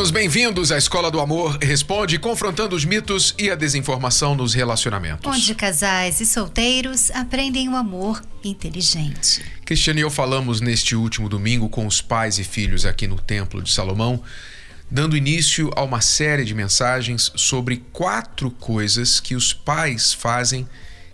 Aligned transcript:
Alunos, 0.00 0.10
bem-vindos 0.10 0.72
à 0.72 0.78
Escola 0.78 1.10
do 1.10 1.20
Amor 1.20 1.58
Responde, 1.60 2.18
confrontando 2.18 2.74
os 2.74 2.86
mitos 2.86 3.34
e 3.38 3.50
a 3.50 3.54
desinformação 3.54 4.34
nos 4.34 4.54
relacionamentos. 4.54 5.30
Onde 5.30 5.54
casais 5.54 6.20
e 6.22 6.26
solteiros 6.26 7.10
aprendem 7.10 7.68
o 7.68 7.76
amor 7.76 8.22
inteligente. 8.42 9.44
Cristiane 9.62 10.00
e 10.00 10.02
eu 10.02 10.10
falamos 10.10 10.62
neste 10.62 10.96
último 10.96 11.28
domingo 11.28 11.68
com 11.68 11.86
os 11.86 12.00
pais 12.00 12.38
e 12.38 12.44
filhos 12.44 12.86
aqui 12.86 13.06
no 13.06 13.16
Templo 13.16 13.62
de 13.62 13.70
Salomão 13.70 14.22
dando 14.90 15.18
início 15.18 15.70
a 15.76 15.82
uma 15.82 16.00
série 16.00 16.46
de 16.46 16.54
mensagens 16.54 17.30
sobre 17.36 17.84
quatro 17.92 18.50
coisas 18.50 19.20
que 19.20 19.34
os 19.34 19.52
pais 19.52 20.14
fazem 20.14 20.66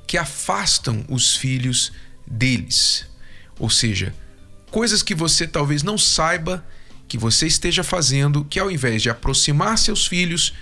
que 0.07 0.17
afastam 0.17 1.05
os 1.09 1.35
filhos 1.35 1.91
deles. 2.25 3.05
Ou 3.59 3.69
seja, 3.69 4.15
coisas 4.71 5.03
que 5.03 5.15
você 5.15 5.45
talvez 5.45 5.83
não 5.83 5.99
saiba 5.99 6.65
que 7.09 7.19
você 7.19 7.47
esteja 7.47 7.85
fazendo, 7.85 8.45
que 8.45 8.59
ao 8.59 8.71
invés 8.71 9.03
de 9.03 9.11
aproximar 9.11 9.79
seus 9.79 10.07
filhos, 10.07 10.55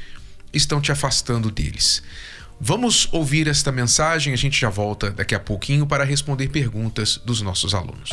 estão 0.52 0.80
te 0.80 0.92
afastando 0.92 1.50
deles. 1.50 2.02
Vamos 2.60 3.08
ouvir 3.12 3.48
esta 3.48 3.72
mensagem, 3.72 4.32
a 4.32 4.36
gente 4.36 4.60
já 4.60 4.70
volta 4.70 5.10
daqui 5.10 5.34
a 5.34 5.40
pouquinho 5.40 5.86
para 5.86 6.04
responder 6.04 6.48
perguntas 6.48 7.18
dos 7.24 7.40
nossos 7.40 7.74
alunos. 7.74 8.10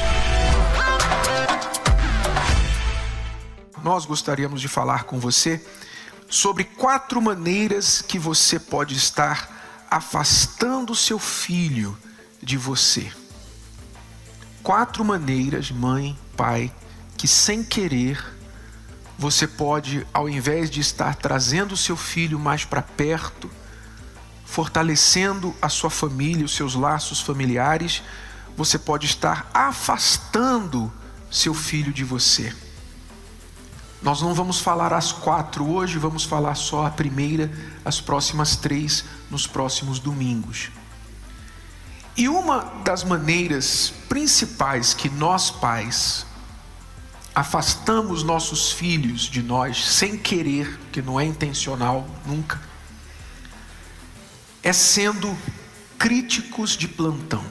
nós 3.83 4.05
gostaríamos 4.05 4.61
de 4.61 4.67
falar 4.67 5.03
com 5.03 5.19
você 5.19 5.63
sobre 6.29 6.63
quatro 6.63 7.21
maneiras 7.21 8.01
que 8.01 8.17
você 8.17 8.59
pode 8.59 8.95
estar 8.95 9.85
afastando 9.89 10.95
seu 10.95 11.19
filho 11.19 11.97
de 12.41 12.57
você. 12.57 13.11
Quatro 14.63 15.03
maneiras, 15.03 15.71
mãe, 15.71 16.17
pai, 16.37 16.71
que 17.21 17.27
sem 17.27 17.63
querer 17.63 18.19
você 19.15 19.45
pode, 19.45 20.07
ao 20.11 20.27
invés 20.27 20.71
de 20.71 20.79
estar 20.79 21.13
trazendo 21.13 21.73
o 21.73 21.77
seu 21.77 21.95
filho 21.95 22.39
mais 22.39 22.65
para 22.65 22.81
perto, 22.81 23.47
fortalecendo 24.43 25.55
a 25.61 25.69
sua 25.69 25.91
família, 25.91 26.43
os 26.43 26.55
seus 26.55 26.73
laços 26.73 27.21
familiares, 27.21 28.01
você 28.57 28.79
pode 28.79 29.05
estar 29.05 29.47
afastando 29.53 30.91
seu 31.29 31.53
filho 31.53 31.93
de 31.93 32.03
você. 32.03 32.55
Nós 34.01 34.19
não 34.19 34.33
vamos 34.33 34.59
falar 34.59 34.91
as 34.91 35.11
quatro 35.11 35.69
hoje, 35.69 35.99
vamos 35.99 36.23
falar 36.23 36.55
só 36.55 36.87
a 36.87 36.89
primeira, 36.89 37.51
as 37.85 38.01
próximas 38.01 38.55
três 38.55 39.05
nos 39.29 39.45
próximos 39.45 39.99
domingos. 39.99 40.71
E 42.17 42.27
uma 42.27 42.61
das 42.83 43.03
maneiras 43.03 43.93
principais 44.09 44.95
que 44.95 45.07
nós 45.07 45.51
pais 45.51 46.25
afastamos 47.33 48.23
nossos 48.23 48.71
filhos 48.71 49.21
de 49.21 49.41
nós 49.41 49.85
sem 49.85 50.17
querer, 50.17 50.79
que 50.91 51.01
não 51.01 51.19
é 51.19 51.25
intencional 51.25 52.07
nunca, 52.25 52.61
é 54.61 54.73
sendo 54.73 55.35
críticos 55.97 56.71
de 56.77 56.87
plantão. 56.87 57.43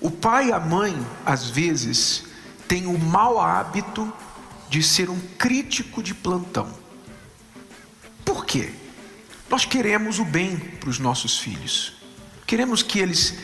O 0.00 0.10
pai 0.10 0.48
e 0.48 0.52
a 0.52 0.60
mãe, 0.60 0.94
às 1.24 1.48
vezes, 1.48 2.24
tem 2.68 2.86
o 2.86 2.98
mau 2.98 3.40
hábito 3.40 4.12
de 4.68 4.82
ser 4.82 5.08
um 5.08 5.18
crítico 5.38 6.02
de 6.02 6.14
plantão. 6.14 6.68
Por 8.24 8.44
quê? 8.44 8.72
Nós 9.48 9.64
queremos 9.64 10.18
o 10.18 10.24
bem 10.24 10.58
para 10.58 10.90
os 10.90 10.98
nossos 10.98 11.38
filhos. 11.38 11.94
Queremos 12.46 12.82
que 12.82 12.98
eles 12.98 13.34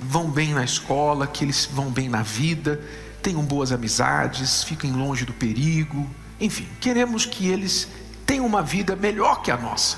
vão 0.00 0.30
bem 0.30 0.52
na 0.52 0.64
escola, 0.64 1.26
que 1.26 1.44
eles 1.44 1.66
vão 1.66 1.90
bem 1.90 2.08
na 2.08 2.22
vida, 2.22 2.82
tenham 3.24 3.42
boas 3.42 3.72
amizades, 3.72 4.62
fiquem 4.62 4.92
longe 4.92 5.24
do 5.24 5.32
perigo. 5.32 6.06
Enfim, 6.38 6.68
queremos 6.78 7.24
que 7.24 7.48
eles 7.48 7.88
tenham 8.26 8.44
uma 8.44 8.62
vida 8.62 8.94
melhor 8.94 9.40
que 9.40 9.50
a 9.50 9.56
nossa. 9.56 9.96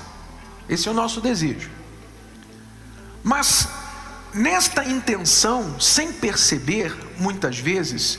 Esse 0.69 0.87
é 0.87 0.91
o 0.91 0.93
nosso 0.93 1.19
desejo. 1.19 1.69
Mas 3.21 3.67
nesta 4.33 4.85
intenção, 4.85 5.77
sem 5.77 6.13
perceber, 6.13 6.95
muitas 7.19 7.59
vezes, 7.59 8.17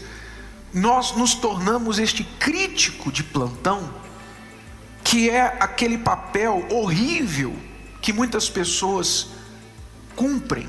nós 0.75 1.17
nos 1.17 1.35
tornamos 1.35 1.99
este 1.99 2.23
crítico 2.23 3.11
de 3.11 3.25
plantão, 3.25 3.95
que 5.03 5.31
é 5.31 5.57
aquele 5.59 5.97
papel 5.97 6.67
horrível 6.71 7.57
que 8.03 8.13
muitas 8.13 8.51
pessoas 8.51 9.29
cumprem, 10.15 10.69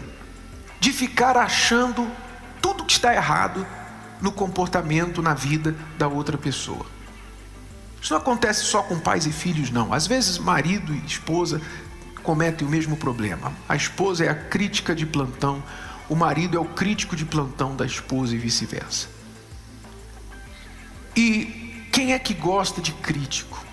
de 0.80 0.94
ficar 0.94 1.36
achando 1.36 2.10
tudo 2.62 2.86
que 2.86 2.94
está 2.94 3.14
errado 3.14 3.68
no 4.22 4.32
comportamento, 4.32 5.22
na 5.22 5.34
vida 5.34 5.76
da 5.98 6.08
outra 6.08 6.38
pessoa. 6.38 6.86
Isso 8.02 8.14
não 8.14 8.22
acontece 8.22 8.64
só 8.64 8.82
com 8.82 9.00
pais 9.00 9.26
e 9.26 9.32
filhos, 9.32 9.70
não. 9.72 9.94
Às 9.94 10.08
vezes, 10.08 10.38
marido 10.38 10.94
e 10.94 11.06
esposa 11.06 11.62
cometem 12.24 12.68
o 12.68 12.70
mesmo 12.70 12.96
problema. 12.96 13.52
A 13.68 13.76
esposa 13.76 14.26
é 14.26 14.30
a 14.30 14.36
crítica 14.36 14.96
de 14.96 15.06
plantão, 15.06 15.64
o 16.08 16.16
marido 16.16 16.58
é 16.58 16.60
o 16.60 16.66
crítico 16.66 17.16
de 17.16 17.26
plantão 17.26 17.76
da 17.76 17.86
esposa 17.86 18.36
e 18.36 18.38
vice-versa. 18.38 19.08
E 21.16 21.86
quem 21.92 22.14
é 22.14 22.20
que 22.20 22.34
gosta 22.34 22.82
de 22.82 22.94
crítico? 22.94 23.64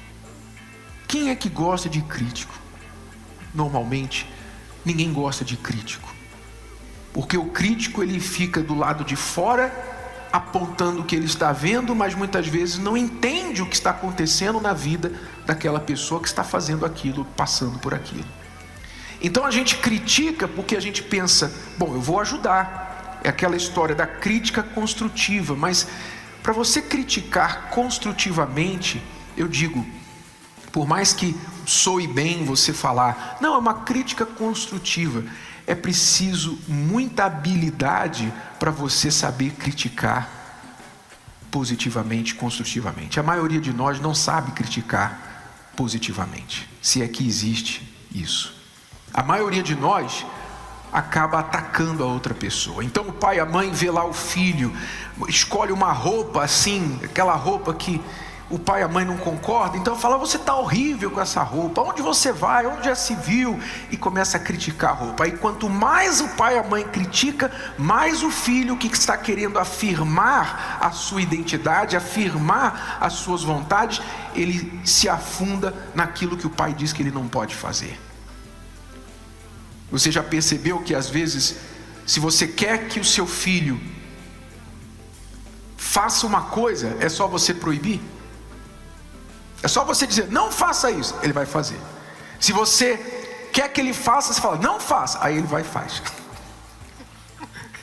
Quem 1.07 1.31
é 1.31 1.37
que 1.37 1.49
gosta 1.49 1.89
de 1.89 2.03
crítico? 2.03 2.55
Normalmente, 3.55 4.29
ninguém 4.85 5.13
gosta 5.13 5.45
de 5.45 5.57
crítico. 5.57 6.13
Porque 7.13 7.39
o 7.39 7.47
crítico 7.47 8.03
ele 8.03 8.21
fica 8.21 8.61
do 8.61 8.75
lado 8.75 9.05
de 9.05 9.17
fora, 9.17 9.96
apontando 10.37 11.01
o 11.01 11.05
que 11.05 11.17
ele 11.17 11.25
está 11.25 11.51
vendo, 11.51 11.95
mas 11.95 12.15
muitas 12.15 12.47
vezes 12.47 12.79
não 12.79 12.95
entende 12.95 13.63
o 13.63 13.67
que 13.67 13.75
está 13.75 13.91
acontecendo 13.91 14.61
na 14.61 14.75
vida 14.75 15.11
daquela 15.47 15.81
pessoa 15.81 16.21
que 16.21 16.29
está 16.29 16.45
fazendo 16.45 16.85
aquilo, 16.85 17.25
passando 17.37 17.79
por 17.79 17.95
aquilo. 17.95 18.27
Então 19.23 19.47
a 19.47 19.51
gente 19.51 19.77
critica 19.79 20.47
porque 20.47 20.77
a 20.77 20.81
gente 20.81 21.03
pensa, 21.03 21.51
bom, 21.79 21.95
eu 21.95 22.01
vou 22.03 22.21
ajudar. 22.21 23.19
É 23.25 23.31
aquela 23.31 23.57
história 23.57 23.95
da 23.95 24.07
crítica 24.07 24.63
construtiva, 24.63 25.57
mas 25.57 25.89
para 26.43 26.53
você 26.53 26.83
criticar 26.83 27.71
construtivamente, 27.71 29.03
eu 29.39 29.49
digo, 29.49 29.87
por 30.71 30.87
mais 30.87 31.15
que 31.15 31.35
soe 31.65 32.07
bem 32.07 32.45
você 32.45 32.75
falar, 32.75 33.39
não, 33.41 33.55
é 33.55 33.59
uma 33.59 33.75
crítica 33.85 34.27
construtiva. 34.27 35.25
É 35.67 35.75
preciso 35.75 36.59
muita 36.69 37.25
habilidade 37.25 38.33
para 38.59 38.71
você 38.71 39.11
saber 39.11 39.51
criticar 39.53 40.31
positivamente, 41.51 42.35
construtivamente. 42.35 43.19
A 43.19 43.23
maioria 43.23 43.61
de 43.61 43.73
nós 43.73 43.99
não 44.01 44.15
sabe 44.15 44.53
criticar 44.53 45.71
positivamente, 45.75 46.69
se 46.81 47.03
é 47.03 47.09
que 47.09 47.27
existe 47.27 47.95
isso. 48.13 48.55
A 49.13 49.23
maioria 49.23 49.63
de 49.63 49.75
nós 49.75 50.25
acaba 50.93 51.41
atacando 51.41 52.03
a 52.03 52.07
outra 52.07 52.35
pessoa. 52.35 52.85
Então 52.85 53.09
o 53.09 53.13
pai 53.13 53.39
a 53.39 53.47
mãe 53.47 53.71
vê 53.71 53.91
lá 53.91 54.05
o 54.05 54.13
filho, 54.13 54.75
escolhe 55.29 55.73
uma 55.73 55.93
roupa 55.93 56.43
assim, 56.43 56.99
aquela 57.03 57.35
roupa 57.35 57.75
que 57.75 58.01
o 58.49 58.61
pai 58.61 58.81
e 58.81 58.85
a 58.85 58.89
mãe 58.89 59.05
não 59.05 59.17
concordam, 59.17 59.81
então 59.81 59.97
fala: 59.97 60.17
Você 60.19 60.37
está 60.37 60.55
horrível 60.55 61.11
com 61.11 61.21
essa 61.21 61.43
roupa, 61.43 61.83
onde 61.83 62.01
você 62.01 62.33
vai, 62.33 62.65
onde 62.67 62.85
já 62.85 62.95
se 62.95 63.15
viu? 63.17 63.59
E 63.91 63.97
começa 63.97 64.37
a 64.37 64.41
criticar 64.41 64.91
a 64.91 64.95
roupa. 64.95 65.25
Aí, 65.25 65.33
quanto 65.33 65.69
mais 65.69 66.21
o 66.21 66.29
pai 66.29 66.55
e 66.55 66.59
a 66.59 66.63
mãe 66.63 66.85
critica, 66.85 67.51
mais 67.77 68.23
o 68.23 68.31
filho 68.31 68.77
que 68.77 68.87
está 68.87 69.17
querendo 69.17 69.59
afirmar 69.59 70.79
a 70.81 70.93
sua 70.93 71.21
identidade, 71.21 71.97
afirmar 71.97 72.99
as 73.01 73.15
suas 73.15 73.43
vontades, 73.43 74.01
ele 74.35 74.81
se 74.85 75.09
afunda 75.09 75.75
naquilo 75.93 76.37
que 76.37 76.47
o 76.47 76.51
pai 76.51 76.73
diz 76.73 76.93
que 76.93 77.03
ele 77.03 77.11
não 77.11 77.27
pode 77.27 77.55
fazer. 77.55 77.99
Você 79.91 80.13
já 80.13 80.23
percebeu 80.23 80.79
que 80.81 80.95
às 80.95 81.09
vezes, 81.09 81.57
se 82.07 82.21
você 82.21 82.47
quer 82.47 82.87
que 82.87 83.01
o 83.01 83.05
seu 83.05 83.27
filho 83.27 83.81
faça 85.77 86.27
uma 86.27 86.43
coisa, 86.43 86.97
é 87.01 87.09
só 87.09 87.27
você 87.27 87.53
proibir? 87.53 88.01
É 89.67 89.69
só 89.69 89.85
você 89.85 90.07
dizer, 90.07 90.31
não 90.31 90.53
faça 90.53 90.93
isso, 90.93 91.13
ele 91.25 91.33
vai 91.33 91.45
fazer. 91.45 91.77
Se 92.39 92.53
você 92.53 92.97
quer 93.53 93.69
que 93.69 93.81
ele 93.81 93.93
faça, 93.93 94.33
você 94.33 94.41
fala, 94.41 94.59
não 94.59 94.79
faça, 94.79 95.19
aí 95.21 95.37
ele 95.37 95.47
vai 95.49 95.63
e 95.63 95.65
faz. 95.65 96.01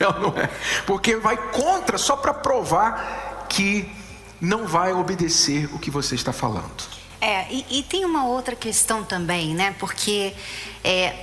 Não 0.00 0.30
é? 0.34 0.48
Porque 0.86 1.16
vai 1.16 1.36
contra 1.50 1.98
só 1.98 2.16
para 2.16 2.32
provar 2.32 3.46
que 3.50 3.94
não 4.40 4.66
vai 4.66 4.92
obedecer 4.94 5.68
o 5.74 5.78
que 5.78 5.90
você 5.90 6.14
está 6.14 6.32
falando. 6.32 6.82
É, 7.20 7.52
e, 7.52 7.66
e 7.78 7.82
tem 7.82 8.04
uma 8.04 8.26
outra 8.26 8.56
questão 8.56 9.04
também, 9.04 9.54
né? 9.54 9.76
Porque 9.78 10.34
é, 10.82 11.14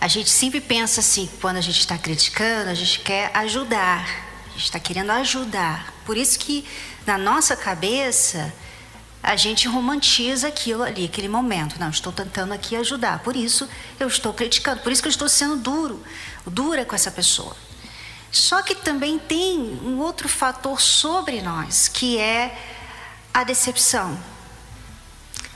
a 0.00 0.08
gente 0.08 0.30
sempre 0.30 0.60
pensa 0.60 1.00
assim, 1.00 1.28
quando 1.40 1.58
a 1.58 1.60
gente 1.60 1.80
está 1.80 1.98
criticando, 1.98 2.70
a 2.70 2.74
gente 2.74 3.00
quer 3.00 3.30
ajudar. 3.34 4.06
a 4.48 4.52
gente 4.52 4.64
está 4.64 4.80
querendo 4.80 5.10
ajudar. 5.10 5.92
Por 6.06 6.16
isso 6.16 6.38
que 6.38 6.66
na 7.06 7.18
nossa 7.18 7.54
cabeça 7.54 8.52
a 9.22 9.36
gente 9.36 9.68
romantiza 9.68 10.48
aquilo 10.48 10.82
ali, 10.82 11.04
aquele 11.04 11.28
momento. 11.28 11.78
Não, 11.78 11.90
estou 11.90 12.12
tentando 12.12 12.52
aqui 12.52 12.74
ajudar. 12.74 13.20
Por 13.20 13.36
isso 13.36 13.68
eu 14.00 14.08
estou 14.08 14.34
criticando, 14.34 14.82
por 14.82 14.90
isso 14.90 15.00
que 15.00 15.08
eu 15.08 15.12
estou 15.12 15.28
sendo 15.28 15.56
duro, 15.56 16.02
dura 16.44 16.84
com 16.84 16.94
essa 16.94 17.10
pessoa. 17.10 17.56
Só 18.32 18.62
que 18.62 18.74
também 18.74 19.18
tem 19.18 19.58
um 19.84 20.00
outro 20.00 20.28
fator 20.28 20.80
sobre 20.80 21.40
nós, 21.40 21.86
que 21.86 22.18
é 22.18 22.58
a 23.32 23.44
decepção. 23.44 24.18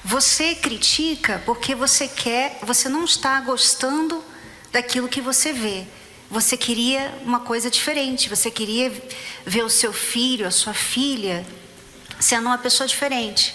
Você 0.05 0.55
critica 0.55 1.43
porque 1.45 1.75
você 1.75 2.07
quer, 2.07 2.61
você 2.63 2.89
não 2.89 3.05
está 3.05 3.41
gostando 3.41 4.23
daquilo 4.71 5.09
que 5.09 5.21
você 5.21 5.53
vê. 5.53 5.85
Você 6.31 6.57
queria 6.57 7.13
uma 7.25 7.41
coisa 7.41 7.69
diferente, 7.71 8.29
você 8.29 8.51
queria 8.51 8.93
ver 9.45 9.65
o 9.65 9.71
seu 9.71 9.93
filho, 9.93 10.47
a 10.47 10.51
sua 10.51 10.75
filha, 10.75 11.45
sendo 12.19 12.47
uma 12.47 12.59
pessoa 12.59 12.87
diferente. 12.87 13.55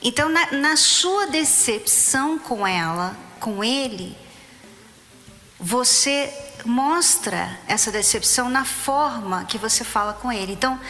Então, 0.00 0.28
na, 0.28 0.52
na 0.52 0.76
sua 0.76 1.26
decepção 1.26 2.38
com 2.38 2.66
ela, 2.66 3.16
com 3.40 3.64
ele, 3.64 4.16
você 5.58 6.32
mostra 6.64 7.58
essa 7.66 7.90
decepção 7.90 8.48
na 8.48 8.64
forma 8.64 9.44
que 9.44 9.58
você 9.58 9.82
fala 9.82 10.12
com 10.12 10.30
ele. 10.30 10.52
Então, 10.52 10.80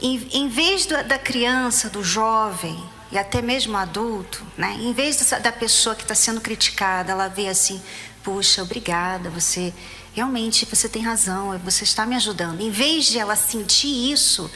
em, 0.00 0.28
em 0.32 0.48
vez 0.48 0.86
do, 0.86 1.02
da 1.04 1.18
criança, 1.18 1.90
do 1.90 2.02
jovem 2.02 2.82
e 3.12 3.18
até 3.18 3.42
mesmo 3.42 3.76
adulto, 3.76 4.44
né, 4.56 4.76
em 4.80 4.92
vez 4.92 5.16
dessa, 5.16 5.38
da 5.38 5.52
pessoa 5.52 5.94
que 5.94 6.02
está 6.02 6.14
sendo 6.14 6.40
criticada, 6.40 7.12
ela 7.12 7.28
vê 7.28 7.48
assim: 7.48 7.82
puxa, 8.22 8.62
obrigada, 8.62 9.28
você 9.28 9.74
realmente 10.14 10.64
você 10.64 10.88
tem 10.88 11.02
razão, 11.02 11.58
você 11.58 11.84
está 11.84 12.06
me 12.06 12.16
ajudando. 12.16 12.60
Em 12.60 12.70
vez 12.70 13.06
de 13.06 13.18
ela 13.18 13.36
sentir 13.36 14.12
isso, 14.12 14.50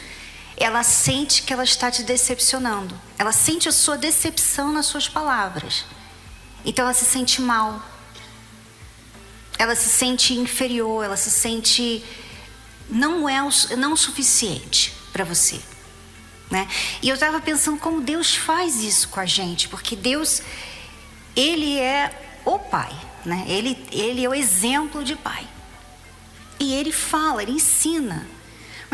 ela 0.56 0.82
sente 0.82 1.42
que 1.42 1.52
ela 1.52 1.64
está 1.64 1.90
te 1.90 2.02
decepcionando. 2.02 2.98
Ela 3.18 3.32
sente 3.32 3.68
a 3.68 3.72
sua 3.72 3.96
decepção 3.96 4.72
nas 4.72 4.86
suas 4.86 5.08
palavras. 5.08 5.84
Então 6.64 6.84
ela 6.84 6.94
se 6.94 7.04
sente 7.04 7.42
mal 7.42 7.82
ela 9.58 9.74
se 9.74 9.88
sente 9.88 10.34
inferior, 10.34 11.04
ela 11.04 11.16
se 11.16 11.30
sente 11.30 12.04
não 12.88 13.28
é 13.28 13.42
o, 13.42 13.48
não 13.78 13.92
o 13.92 13.96
suficiente 13.96 14.92
para 15.12 15.24
você. 15.24 15.60
Né? 16.50 16.68
E 17.02 17.08
eu 17.08 17.14
estava 17.14 17.40
pensando 17.40 17.78
como 17.78 18.00
Deus 18.00 18.34
faz 18.34 18.82
isso 18.82 19.08
com 19.08 19.20
a 19.20 19.26
gente, 19.26 19.68
porque 19.68 19.96
Deus, 19.96 20.42
Ele 21.34 21.78
é 21.78 22.40
o 22.44 22.58
Pai, 22.58 22.92
né? 23.24 23.44
ele, 23.48 23.82
ele 23.90 24.24
é 24.24 24.28
o 24.28 24.34
exemplo 24.34 25.02
de 25.02 25.16
Pai. 25.16 25.46
E 26.60 26.74
Ele 26.74 26.92
fala, 26.92 27.42
Ele 27.42 27.52
ensina, 27.52 28.26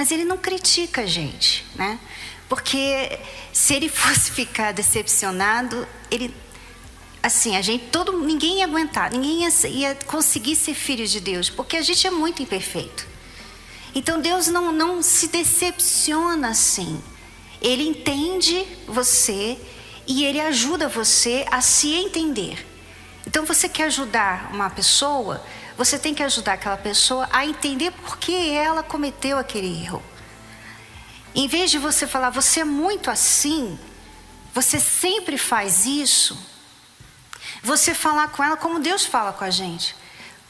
mas 0.00 0.10
Ele 0.10 0.24
não 0.24 0.38
critica 0.38 1.02
a 1.02 1.06
gente, 1.06 1.62
né? 1.74 2.00
porque 2.48 3.18
se 3.52 3.74
Ele 3.74 3.86
fosse 3.92 4.30
ficar 4.30 4.72
decepcionado, 4.72 5.86
Ele 6.10 6.34
assim, 7.22 7.54
a 7.54 7.60
gente, 7.60 7.88
todo, 7.88 8.18
ninguém 8.24 8.60
ia 8.60 8.64
aguentar, 8.64 9.12
ninguém 9.12 9.42
ia, 9.42 9.68
ia 9.68 9.94
conseguir 10.06 10.56
ser 10.56 10.72
filho 10.72 11.06
de 11.06 11.20
Deus, 11.20 11.50
porque 11.50 11.76
a 11.76 11.82
gente 11.82 12.06
é 12.06 12.10
muito 12.10 12.42
imperfeito. 12.42 13.06
Então 13.94 14.22
Deus 14.22 14.46
não, 14.46 14.72
não 14.72 15.02
se 15.02 15.28
decepciona 15.28 16.48
assim. 16.48 16.98
Ele 17.60 17.86
entende 17.86 18.66
você 18.86 19.58
e 20.06 20.24
ele 20.24 20.40
ajuda 20.40 20.88
você 20.88 21.44
a 21.50 21.60
se 21.60 21.92
entender. 21.92 22.66
Então 23.26 23.44
você 23.44 23.68
quer 23.68 23.84
ajudar 23.84 24.48
uma 24.50 24.70
pessoa, 24.70 25.44
você 25.80 25.98
tem 25.98 26.14
que 26.14 26.22
ajudar 26.22 26.52
aquela 26.52 26.76
pessoa 26.76 27.26
a 27.32 27.46
entender 27.46 27.90
por 27.90 28.18
que 28.18 28.50
ela 28.50 28.82
cometeu 28.82 29.38
aquele 29.38 29.82
erro. 29.82 30.02
Em 31.34 31.48
vez 31.48 31.70
de 31.70 31.78
você 31.78 32.06
falar, 32.06 32.28
você 32.28 32.60
é 32.60 32.64
muito 32.64 33.10
assim, 33.10 33.78
você 34.52 34.78
sempre 34.78 35.38
faz 35.38 35.86
isso, 35.86 36.38
você 37.62 37.94
falar 37.94 38.28
com 38.28 38.44
ela 38.44 38.58
como 38.58 38.78
Deus 38.78 39.06
fala 39.06 39.32
com 39.32 39.42
a 39.42 39.48
gente. 39.48 39.96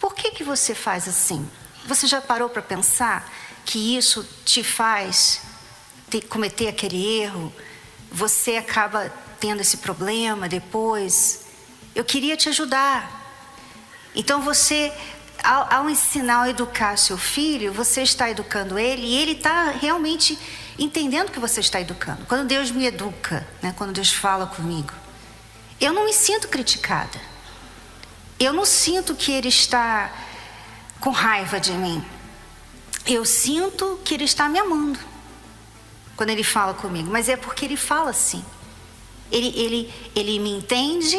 Por 0.00 0.16
que, 0.16 0.32
que 0.32 0.42
você 0.42 0.74
faz 0.74 1.06
assim? 1.06 1.48
Você 1.86 2.08
já 2.08 2.20
parou 2.20 2.48
para 2.48 2.60
pensar 2.60 3.32
que 3.64 3.96
isso 3.96 4.28
te 4.44 4.64
faz 4.64 5.42
ter, 6.10 6.22
cometer 6.22 6.66
aquele 6.66 7.20
erro? 7.20 7.54
Você 8.10 8.56
acaba 8.56 9.08
tendo 9.38 9.60
esse 9.60 9.76
problema 9.76 10.48
depois? 10.48 11.42
Eu 11.94 12.04
queria 12.04 12.36
te 12.36 12.48
ajudar. 12.48 13.20
Então 14.14 14.42
você, 14.42 14.92
ao, 15.44 15.72
ao 15.72 15.90
ensinar, 15.90 16.36
ao 16.36 16.46
educar 16.46 16.96
seu 16.96 17.18
filho, 17.18 17.72
você 17.72 18.02
está 18.02 18.30
educando 18.30 18.78
ele 18.78 19.02
e 19.02 19.16
ele 19.18 19.32
está 19.32 19.70
realmente 19.70 20.38
entendendo 20.78 21.30
que 21.30 21.38
você 21.38 21.60
está 21.60 21.80
educando. 21.80 22.24
Quando 22.26 22.46
Deus 22.46 22.70
me 22.70 22.86
educa, 22.86 23.46
né, 23.62 23.74
quando 23.76 23.92
Deus 23.92 24.12
fala 24.12 24.46
comigo, 24.46 24.92
eu 25.80 25.92
não 25.92 26.04
me 26.04 26.12
sinto 26.12 26.48
criticada. 26.48 27.20
Eu 28.38 28.52
não 28.52 28.64
sinto 28.64 29.14
que 29.14 29.32
ele 29.32 29.48
está 29.48 30.12
com 30.98 31.10
raiva 31.10 31.60
de 31.60 31.72
mim. 31.72 32.04
Eu 33.06 33.24
sinto 33.24 34.00
que 34.04 34.14
ele 34.14 34.24
está 34.24 34.48
me 34.48 34.58
amando 34.58 34.98
quando 36.16 36.30
ele 36.30 36.44
fala 36.44 36.74
comigo, 36.74 37.10
mas 37.10 37.28
é 37.28 37.36
porque 37.36 37.64
ele 37.64 37.76
fala 37.76 38.10
assim. 38.10 38.44
Ele, 39.32 39.48
ele, 39.58 39.94
ele 40.14 40.38
me 40.38 40.50
entende 40.50 41.16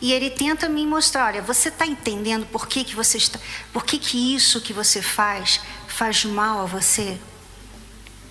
e 0.00 0.12
ele 0.12 0.30
tenta 0.30 0.68
me 0.68 0.86
mostrar, 0.86 1.26
olha, 1.26 1.42
você 1.42 1.68
está 1.68 1.86
entendendo 1.86 2.46
por 2.46 2.66
que, 2.66 2.84
que 2.84 2.94
você 2.94 3.16
está, 3.16 3.38
por 3.72 3.84
que, 3.84 3.98
que 3.98 4.34
isso 4.34 4.60
que 4.60 4.72
você 4.72 5.00
faz 5.00 5.60
faz 5.86 6.24
mal 6.24 6.60
a 6.60 6.66
você? 6.66 7.18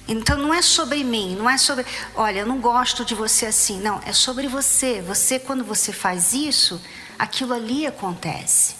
Então 0.08 0.38
não 0.38 0.54
é 0.54 0.62
sobre 0.62 1.04
mim, 1.04 1.36
não 1.36 1.50
é 1.50 1.58
sobre, 1.58 1.86
olha, 2.16 2.40
eu 2.40 2.46
não 2.46 2.60
gosto 2.60 3.04
de 3.04 3.16
você 3.16 3.48
assim. 3.48 3.80
Não, 3.80 4.00
é 4.06 4.14
sobre 4.14 4.48
você. 4.48 5.02
Você, 5.02 5.40
quando 5.40 5.64
você 5.64 5.92
faz 5.92 6.34
isso, 6.34 6.80
aquilo 7.18 7.54
ali 7.54 7.88
acontece. 7.88 8.76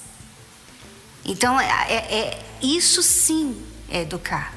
Então, 1.26 1.60
é, 1.60 1.68
é, 1.90 1.96
é 1.96 2.46
isso 2.62 3.02
sim 3.02 3.60
é 3.90 4.02
educar. 4.02 4.54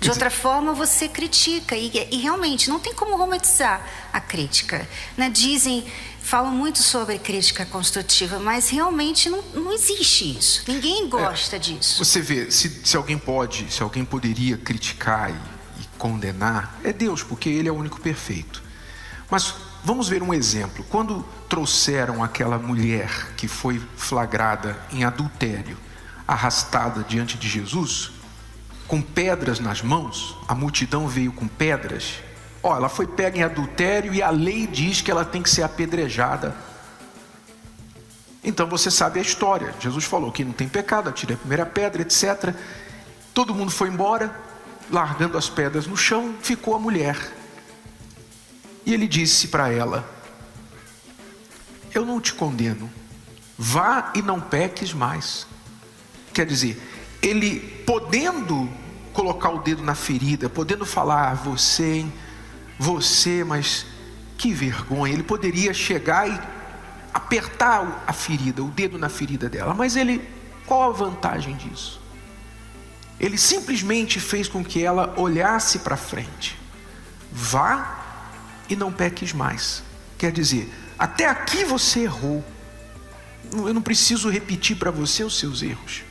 De 0.00 0.10
outra 0.10 0.30
forma, 0.30 0.72
você 0.72 1.08
critica. 1.08 1.76
E, 1.76 2.08
e, 2.10 2.16
realmente, 2.16 2.68
não 2.68 2.80
tem 2.80 2.92
como 2.92 3.16
romantizar 3.16 3.84
a 4.12 4.20
crítica. 4.20 4.88
Né? 5.16 5.30
Dizem, 5.30 5.84
falam 6.22 6.52
muito 6.52 6.82
sobre 6.82 7.18
crítica 7.18 7.66
construtiva, 7.66 8.38
mas 8.38 8.70
realmente 8.70 9.28
não, 9.28 9.42
não 9.54 9.72
existe 9.72 10.38
isso. 10.38 10.62
Ninguém 10.66 11.08
gosta 11.08 11.56
é, 11.56 11.58
disso. 11.58 12.04
Você 12.04 12.20
vê, 12.20 12.50
se, 12.50 12.80
se 12.84 12.96
alguém 12.96 13.18
pode, 13.18 13.72
se 13.72 13.82
alguém 13.82 14.04
poderia 14.04 14.56
criticar 14.56 15.30
e, 15.30 15.82
e 15.82 15.86
condenar, 15.98 16.78
é 16.84 16.92
Deus, 16.92 17.22
porque 17.22 17.48
Ele 17.48 17.68
é 17.68 17.72
o 17.72 17.76
único 17.76 18.00
perfeito. 18.00 18.62
Mas 19.30 19.54
vamos 19.84 20.08
ver 20.08 20.22
um 20.22 20.32
exemplo. 20.32 20.84
Quando 20.88 21.24
trouxeram 21.48 22.22
aquela 22.22 22.58
mulher 22.58 23.32
que 23.36 23.48
foi 23.48 23.80
flagrada 23.96 24.78
em 24.92 25.04
adultério, 25.04 25.76
arrastada 26.26 27.02
diante 27.02 27.36
de 27.36 27.48
Jesus, 27.48 28.10
com 28.86 29.00
pedras 29.00 29.58
nas 29.58 29.82
mãos, 29.82 30.36
a 30.46 30.54
multidão 30.54 31.08
veio 31.08 31.32
com 31.32 31.48
pedras. 31.48 32.14
Ó, 32.62 32.76
ela 32.76 32.88
foi 32.88 33.06
pega 33.06 33.38
em 33.38 33.42
adultério 33.42 34.14
e 34.14 34.22
a 34.22 34.30
lei 34.30 34.66
diz 34.66 35.00
que 35.00 35.10
ela 35.10 35.24
tem 35.24 35.42
que 35.42 35.50
ser 35.50 35.62
apedrejada. 35.62 36.54
Então 38.44 38.68
você 38.68 38.90
sabe 38.90 39.18
a 39.18 39.22
história. 39.22 39.74
Jesus 39.80 40.04
falou 40.04 40.30
que 40.30 40.44
não 40.44 40.52
tem 40.52 40.68
pecado, 40.68 41.08
atire 41.08 41.34
a 41.34 41.36
primeira 41.36 41.66
pedra, 41.66 42.02
etc. 42.02 42.54
Todo 43.34 43.54
mundo 43.54 43.70
foi 43.70 43.88
embora, 43.88 44.34
largando 44.90 45.38
as 45.38 45.48
pedras 45.48 45.86
no 45.86 45.96
chão, 45.96 46.34
ficou 46.40 46.74
a 46.74 46.78
mulher. 46.78 47.16
E 48.84 48.92
ele 48.92 49.08
disse 49.08 49.48
para 49.48 49.70
ela: 49.70 50.08
Eu 51.94 52.04
não 52.04 52.20
te 52.20 52.32
condeno, 52.32 52.90
vá 53.58 54.12
e 54.14 54.22
não 54.22 54.40
peques 54.40 54.92
mais. 54.92 55.46
Quer 56.32 56.46
dizer, 56.46 56.80
ele 57.20 57.60
podendo 57.86 58.68
colocar 59.12 59.50
o 59.50 59.58
dedo 59.58 59.82
na 59.82 59.94
ferida, 59.94 60.48
podendo 60.48 60.86
falar, 60.86 61.30
ah, 61.30 61.34
você, 61.34 61.98
hein? 61.98 62.12
Você, 62.82 63.44
mas 63.44 63.86
que 64.36 64.52
vergonha. 64.52 65.14
Ele 65.14 65.22
poderia 65.22 65.72
chegar 65.72 66.28
e 66.28 66.40
apertar 67.14 68.02
a 68.06 68.12
ferida, 68.12 68.62
o 68.62 68.68
dedo 68.68 68.98
na 68.98 69.08
ferida 69.08 69.48
dela, 69.48 69.72
mas 69.72 69.94
ele, 69.94 70.28
qual 70.66 70.90
a 70.90 70.92
vantagem 70.92 71.54
disso? 71.56 72.00
Ele 73.20 73.38
simplesmente 73.38 74.18
fez 74.18 74.48
com 74.48 74.64
que 74.64 74.82
ela 74.82 75.14
olhasse 75.16 75.78
para 75.78 75.96
frente. 75.96 76.58
Vá 77.30 78.00
e 78.68 78.74
não 78.74 78.92
peques 78.92 79.32
mais. 79.32 79.84
Quer 80.18 80.32
dizer, 80.32 80.72
até 80.98 81.26
aqui 81.26 81.64
você 81.64 82.00
errou. 82.00 82.44
Eu 83.52 83.72
não 83.72 83.82
preciso 83.82 84.28
repetir 84.28 84.76
para 84.76 84.90
você 84.90 85.22
os 85.22 85.38
seus 85.38 85.62
erros. 85.62 86.02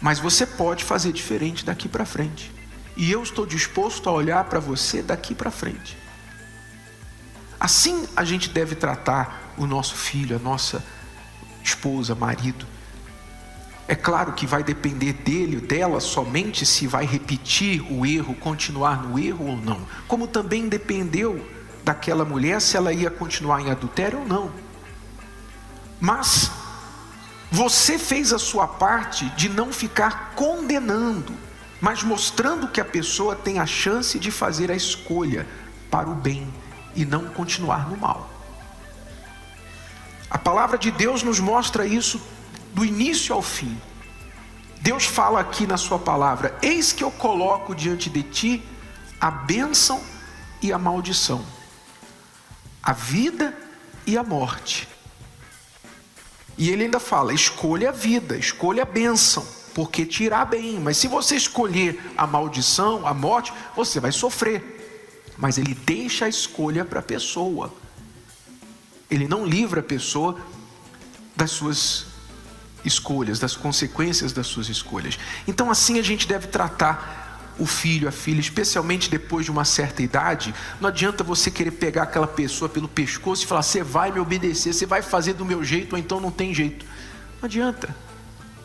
Mas 0.00 0.18
você 0.18 0.44
pode 0.44 0.84
fazer 0.84 1.12
diferente 1.12 1.64
daqui 1.64 1.88
para 1.88 2.04
frente. 2.04 2.52
E 2.96 3.10
eu 3.10 3.22
estou 3.22 3.44
disposto 3.44 4.08
a 4.08 4.12
olhar 4.12 4.44
para 4.44 4.58
você 4.58 5.02
daqui 5.02 5.34
para 5.34 5.50
frente. 5.50 5.96
Assim 7.60 8.06
a 8.16 8.24
gente 8.24 8.48
deve 8.48 8.74
tratar 8.74 9.52
o 9.56 9.66
nosso 9.66 9.94
filho, 9.94 10.36
a 10.36 10.38
nossa 10.38 10.84
esposa, 11.62 12.14
marido. 12.14 12.66
É 13.88 13.94
claro 13.94 14.32
que 14.32 14.46
vai 14.46 14.64
depender 14.64 15.12
dele, 15.12 15.60
dela 15.60 16.00
somente 16.00 16.66
se 16.66 16.86
vai 16.86 17.06
repetir 17.06 17.80
o 17.92 18.04
erro, 18.04 18.34
continuar 18.34 19.02
no 19.02 19.18
erro 19.18 19.46
ou 19.46 19.56
não. 19.56 19.80
Como 20.08 20.26
também 20.26 20.68
dependeu 20.68 21.46
daquela 21.84 22.24
mulher 22.24 22.60
se 22.60 22.76
ela 22.76 22.92
ia 22.92 23.10
continuar 23.10 23.60
em 23.60 23.70
adultério 23.70 24.20
ou 24.20 24.26
não. 24.26 24.50
Mas 26.00 26.50
você 27.50 27.96
fez 27.96 28.32
a 28.32 28.38
sua 28.38 28.66
parte 28.66 29.24
de 29.30 29.48
não 29.48 29.72
ficar 29.72 30.32
condenando, 30.34 31.32
mas 31.80 32.02
mostrando 32.02 32.68
que 32.68 32.80
a 32.80 32.84
pessoa 32.84 33.36
tem 33.36 33.58
a 33.58 33.66
chance 33.66 34.18
de 34.18 34.30
fazer 34.30 34.70
a 34.70 34.76
escolha 34.76 35.46
para 35.90 36.08
o 36.08 36.14
bem 36.14 36.52
e 36.94 37.04
não 37.04 37.26
continuar 37.26 37.88
no 37.88 37.96
mal. 37.96 38.30
A 40.30 40.38
palavra 40.38 40.76
de 40.78 40.90
Deus 40.90 41.22
nos 41.22 41.38
mostra 41.38 41.86
isso 41.86 42.20
do 42.74 42.84
início 42.84 43.34
ao 43.34 43.42
fim. 43.42 43.80
Deus 44.80 45.04
fala 45.04 45.40
aqui 45.40 45.66
na 45.66 45.76
Sua 45.76 45.98
palavra: 45.98 46.58
Eis 46.62 46.92
que 46.92 47.04
eu 47.04 47.10
coloco 47.10 47.74
diante 47.74 48.10
de 48.10 48.22
ti 48.22 48.62
a 49.20 49.30
bênção 49.30 50.02
e 50.62 50.72
a 50.72 50.78
maldição, 50.78 51.44
a 52.82 52.92
vida 52.92 53.56
e 54.06 54.16
a 54.16 54.22
morte. 54.22 54.88
E 56.58 56.70
ele 56.70 56.84
ainda 56.84 57.00
fala: 57.00 57.32
escolha 57.32 57.90
a 57.90 57.92
vida, 57.92 58.36
escolha 58.36 58.82
a 58.82 58.86
bênção, 58.86 59.46
porque 59.76 60.06
te 60.06 60.24
irá 60.24 60.42
bem. 60.42 60.80
Mas 60.80 60.96
se 60.96 61.06
você 61.06 61.36
escolher 61.36 62.00
a 62.16 62.26
maldição, 62.26 63.06
a 63.06 63.12
morte, 63.12 63.52
você 63.76 64.00
vai 64.00 64.10
sofrer. 64.10 64.64
Mas 65.36 65.58
ele 65.58 65.74
deixa 65.74 66.24
a 66.24 66.28
escolha 66.30 66.82
para 66.82 67.00
a 67.00 67.02
pessoa. 67.02 67.74
Ele 69.10 69.28
não 69.28 69.44
livra 69.44 69.80
a 69.80 69.82
pessoa 69.82 70.40
das 71.36 71.50
suas 71.50 72.06
escolhas, 72.86 73.38
das 73.38 73.54
consequências 73.54 74.32
das 74.32 74.46
suas 74.46 74.70
escolhas. 74.70 75.18
Então, 75.46 75.70
assim 75.70 75.98
a 75.98 76.02
gente 76.02 76.26
deve 76.26 76.46
tratar 76.46 77.52
o 77.58 77.66
filho, 77.66 78.08
a 78.08 78.12
filha, 78.12 78.40
especialmente 78.40 79.10
depois 79.10 79.44
de 79.44 79.50
uma 79.50 79.66
certa 79.66 80.02
idade. 80.02 80.54
Não 80.80 80.88
adianta 80.88 81.22
você 81.22 81.50
querer 81.50 81.72
pegar 81.72 82.04
aquela 82.04 82.26
pessoa 82.26 82.66
pelo 82.66 82.88
pescoço 82.88 83.44
e 83.44 83.46
falar: 83.46 83.62
você 83.62 83.82
vai 83.82 84.10
me 84.10 84.20
obedecer, 84.20 84.72
você 84.72 84.86
vai 84.86 85.02
fazer 85.02 85.34
do 85.34 85.44
meu 85.44 85.62
jeito, 85.62 85.92
ou 85.92 85.98
então 85.98 86.18
não 86.18 86.30
tem 86.30 86.54
jeito. 86.54 86.86
Não 87.42 87.44
adianta. 87.44 88.05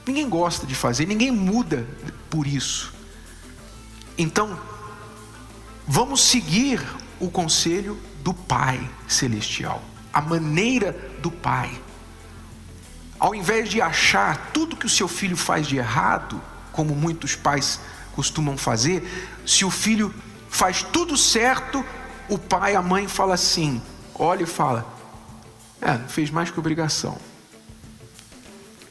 Ninguém 0.05 0.27
gosta 0.27 0.65
de 0.65 0.75
fazer, 0.75 1.05
ninguém 1.05 1.31
muda 1.31 1.87
por 2.29 2.47
isso. 2.47 2.93
Então, 4.17 4.59
vamos 5.87 6.21
seguir 6.21 6.81
o 7.19 7.29
conselho 7.29 7.99
do 8.23 8.33
Pai 8.33 8.89
Celestial 9.07 9.83
a 10.13 10.21
maneira 10.21 10.93
do 11.21 11.31
pai. 11.31 11.71
Ao 13.19 13.33
invés 13.35 13.69
de 13.69 13.81
achar 13.81 14.51
tudo 14.53 14.75
que 14.75 14.85
o 14.85 14.89
seu 14.89 15.07
filho 15.07 15.37
faz 15.37 15.67
de 15.67 15.77
errado, 15.77 16.41
como 16.71 16.95
muitos 16.95 17.35
pais 17.35 17.79
costumam 18.13 18.57
fazer, 18.57 19.29
se 19.45 19.63
o 19.63 19.71
filho 19.71 20.13
faz 20.49 20.83
tudo 20.83 21.15
certo, 21.15 21.85
o 22.27 22.37
pai, 22.37 22.75
a 22.75 22.81
mãe 22.81 23.07
fala 23.07 23.35
assim: 23.35 23.81
olha 24.15 24.43
e 24.43 24.47
fala, 24.47 24.85
é, 25.81 25.97
fez 26.09 26.29
mais 26.29 26.49
que 26.49 26.59
obrigação. 26.59 27.17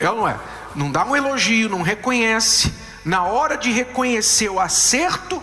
É 0.01 0.09
ou 0.09 0.17
não 0.17 0.27
é? 0.27 0.41
Não 0.75 0.91
dá 0.91 1.05
um 1.05 1.15
elogio, 1.15 1.69
não 1.69 1.83
reconhece. 1.83 2.73
Na 3.05 3.25
hora 3.25 3.57
de 3.57 3.71
reconhecer 3.71 4.49
o 4.49 4.59
acerto, 4.59 5.43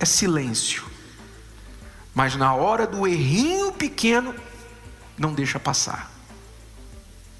é 0.00 0.04
silêncio. 0.04 0.84
Mas 2.12 2.34
na 2.34 2.52
hora 2.54 2.86
do 2.86 3.06
errinho 3.06 3.72
pequeno, 3.72 4.34
não 5.16 5.32
deixa 5.32 5.60
passar. 5.60 6.10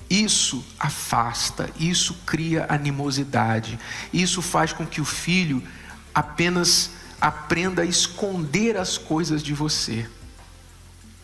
Isso 0.09 0.65
afasta, 0.79 1.69
isso 1.79 2.15
cria 2.25 2.67
animosidade, 2.69 3.79
isso 4.13 4.41
faz 4.41 4.73
com 4.73 4.87
que 4.87 5.01
o 5.01 5.05
filho 5.05 5.63
apenas 6.15 6.91
aprenda 7.21 7.83
a 7.83 7.87
esconder 7.87 8.77
as 8.77 8.97
coisas 8.97 9.43
de 9.43 9.55
você. 9.55 10.09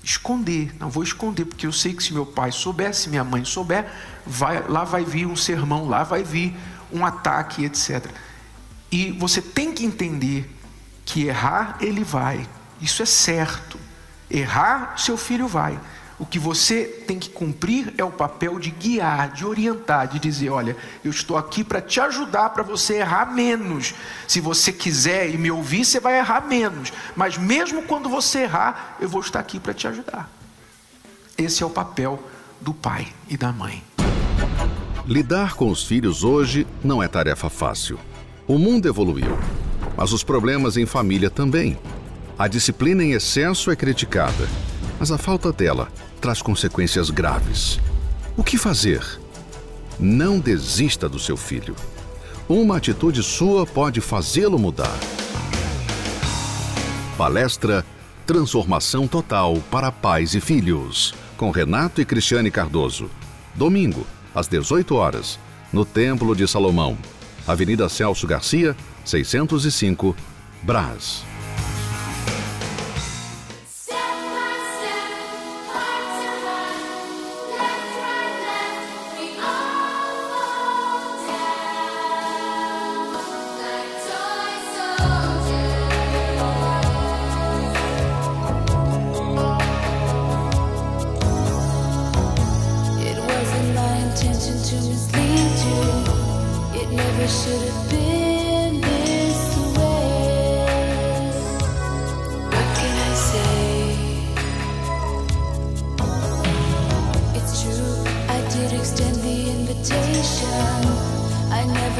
Esconder, 0.02 0.74
não 0.78 0.88
vou 0.88 1.02
esconder, 1.02 1.44
porque 1.44 1.66
eu 1.66 1.72
sei 1.72 1.92
que 1.92 2.02
se 2.02 2.12
meu 2.12 2.24
pai 2.24 2.50
souber, 2.52 2.94
se 2.94 3.08
minha 3.08 3.24
mãe 3.24 3.44
souber, 3.44 3.86
vai, 4.26 4.66
lá 4.66 4.84
vai 4.84 5.04
vir 5.04 5.26
um 5.26 5.36
sermão, 5.36 5.88
lá 5.88 6.04
vai 6.04 6.22
vir 6.22 6.56
um 6.92 7.04
ataque, 7.04 7.64
etc. 7.64 8.06
E 8.90 9.12
você 9.12 9.42
tem 9.42 9.72
que 9.72 9.84
entender 9.84 10.50
que 11.04 11.26
errar 11.26 11.76
ele 11.80 12.02
vai, 12.02 12.48
isso 12.80 13.02
é 13.02 13.06
certo. 13.06 13.78
Errar, 14.30 14.94
seu 14.96 15.16
filho 15.16 15.46
vai. 15.46 15.78
O 16.20 16.26
que 16.26 16.38
você 16.38 16.84
tem 16.84 17.18
que 17.18 17.30
cumprir 17.30 17.94
é 17.96 18.04
o 18.04 18.10
papel 18.10 18.58
de 18.58 18.70
guiar, 18.70 19.32
de 19.32 19.46
orientar, 19.46 20.06
de 20.06 20.18
dizer: 20.18 20.50
olha, 20.50 20.76
eu 21.02 21.10
estou 21.10 21.34
aqui 21.34 21.64
para 21.64 21.80
te 21.80 21.98
ajudar 21.98 22.50
para 22.50 22.62
você 22.62 22.98
errar 22.98 23.32
menos. 23.32 23.94
Se 24.28 24.38
você 24.38 24.70
quiser 24.70 25.30
e 25.30 25.38
me 25.38 25.50
ouvir, 25.50 25.82
você 25.82 25.98
vai 25.98 26.18
errar 26.18 26.46
menos. 26.46 26.92
Mas 27.16 27.38
mesmo 27.38 27.82
quando 27.84 28.10
você 28.10 28.40
errar, 28.40 28.98
eu 29.00 29.08
vou 29.08 29.22
estar 29.22 29.40
aqui 29.40 29.58
para 29.58 29.72
te 29.72 29.88
ajudar. 29.88 30.30
Esse 31.38 31.62
é 31.62 31.66
o 31.66 31.70
papel 31.70 32.22
do 32.60 32.74
pai 32.74 33.08
e 33.26 33.38
da 33.38 33.50
mãe. 33.50 33.82
Lidar 35.06 35.54
com 35.54 35.70
os 35.70 35.82
filhos 35.82 36.22
hoje 36.22 36.66
não 36.84 37.02
é 37.02 37.08
tarefa 37.08 37.48
fácil. 37.48 37.98
O 38.46 38.58
mundo 38.58 38.86
evoluiu, 38.86 39.38
mas 39.96 40.12
os 40.12 40.22
problemas 40.22 40.76
em 40.76 40.84
família 40.84 41.30
também. 41.30 41.78
A 42.38 42.46
disciplina 42.46 43.02
em 43.02 43.12
excesso 43.12 43.70
é 43.70 43.76
criticada, 43.76 44.46
mas 44.98 45.10
a 45.10 45.16
falta 45.16 45.50
dela 45.50 45.88
traz 46.20 46.42
consequências 46.42 47.10
graves. 47.10 47.80
O 48.36 48.44
que 48.44 48.58
fazer? 48.58 49.02
Não 49.98 50.38
desista 50.38 51.08
do 51.08 51.18
seu 51.18 51.36
filho. 51.36 51.74
Uma 52.48 52.76
atitude 52.76 53.22
sua 53.22 53.66
pode 53.66 54.00
fazê-lo 54.00 54.58
mudar. 54.58 54.98
Palestra 57.16 57.84
Transformação 58.26 59.08
Total 59.08 59.56
para 59.70 59.90
Pais 59.90 60.34
e 60.34 60.40
Filhos, 60.40 61.14
com 61.36 61.50
Renato 61.50 62.00
e 62.00 62.04
Cristiane 62.04 62.50
Cardoso. 62.50 63.10
Domingo, 63.54 64.06
às 64.34 64.46
18 64.46 64.94
horas, 64.94 65.38
no 65.72 65.84
Templo 65.84 66.34
de 66.36 66.46
Salomão, 66.46 66.96
Avenida 67.46 67.88
Celso 67.88 68.26
Garcia, 68.26 68.76
605, 69.04 70.14
Brás. 70.62 71.29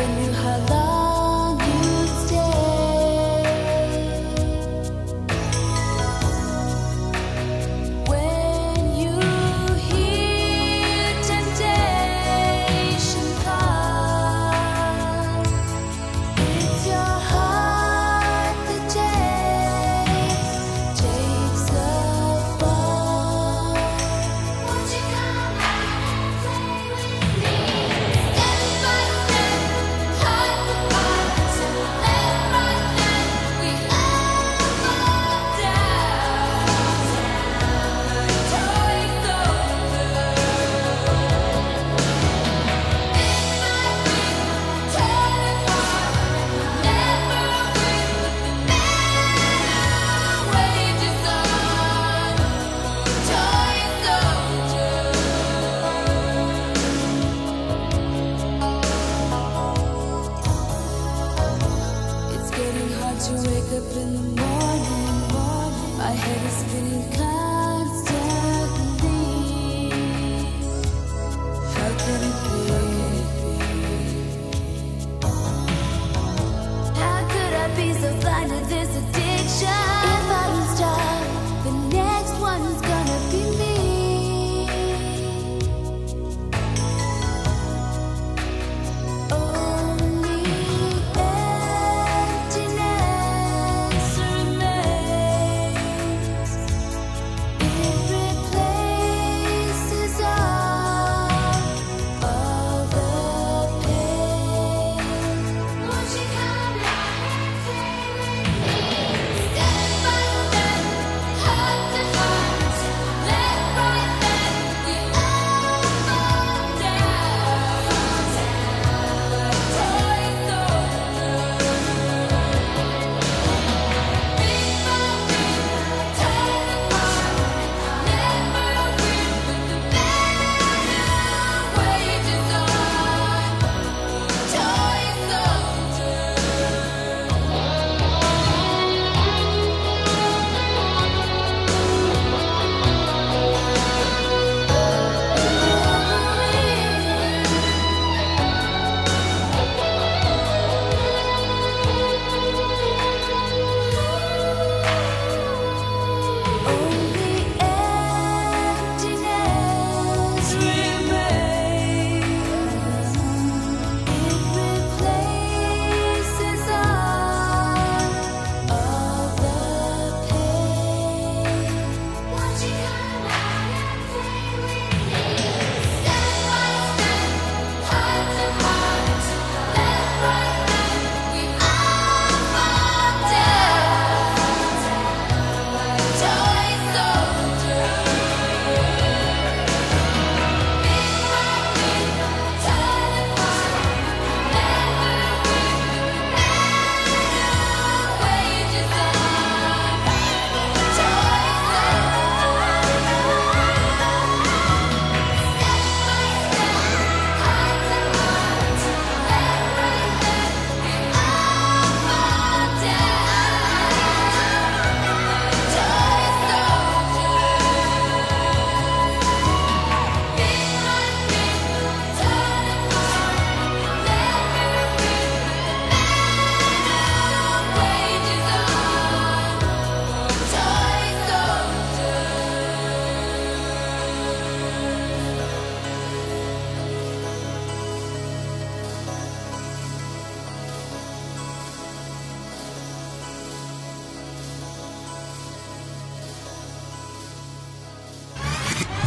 I 0.01 0.07
knew 0.15 0.33
how 0.33 0.57
love. 0.71 0.80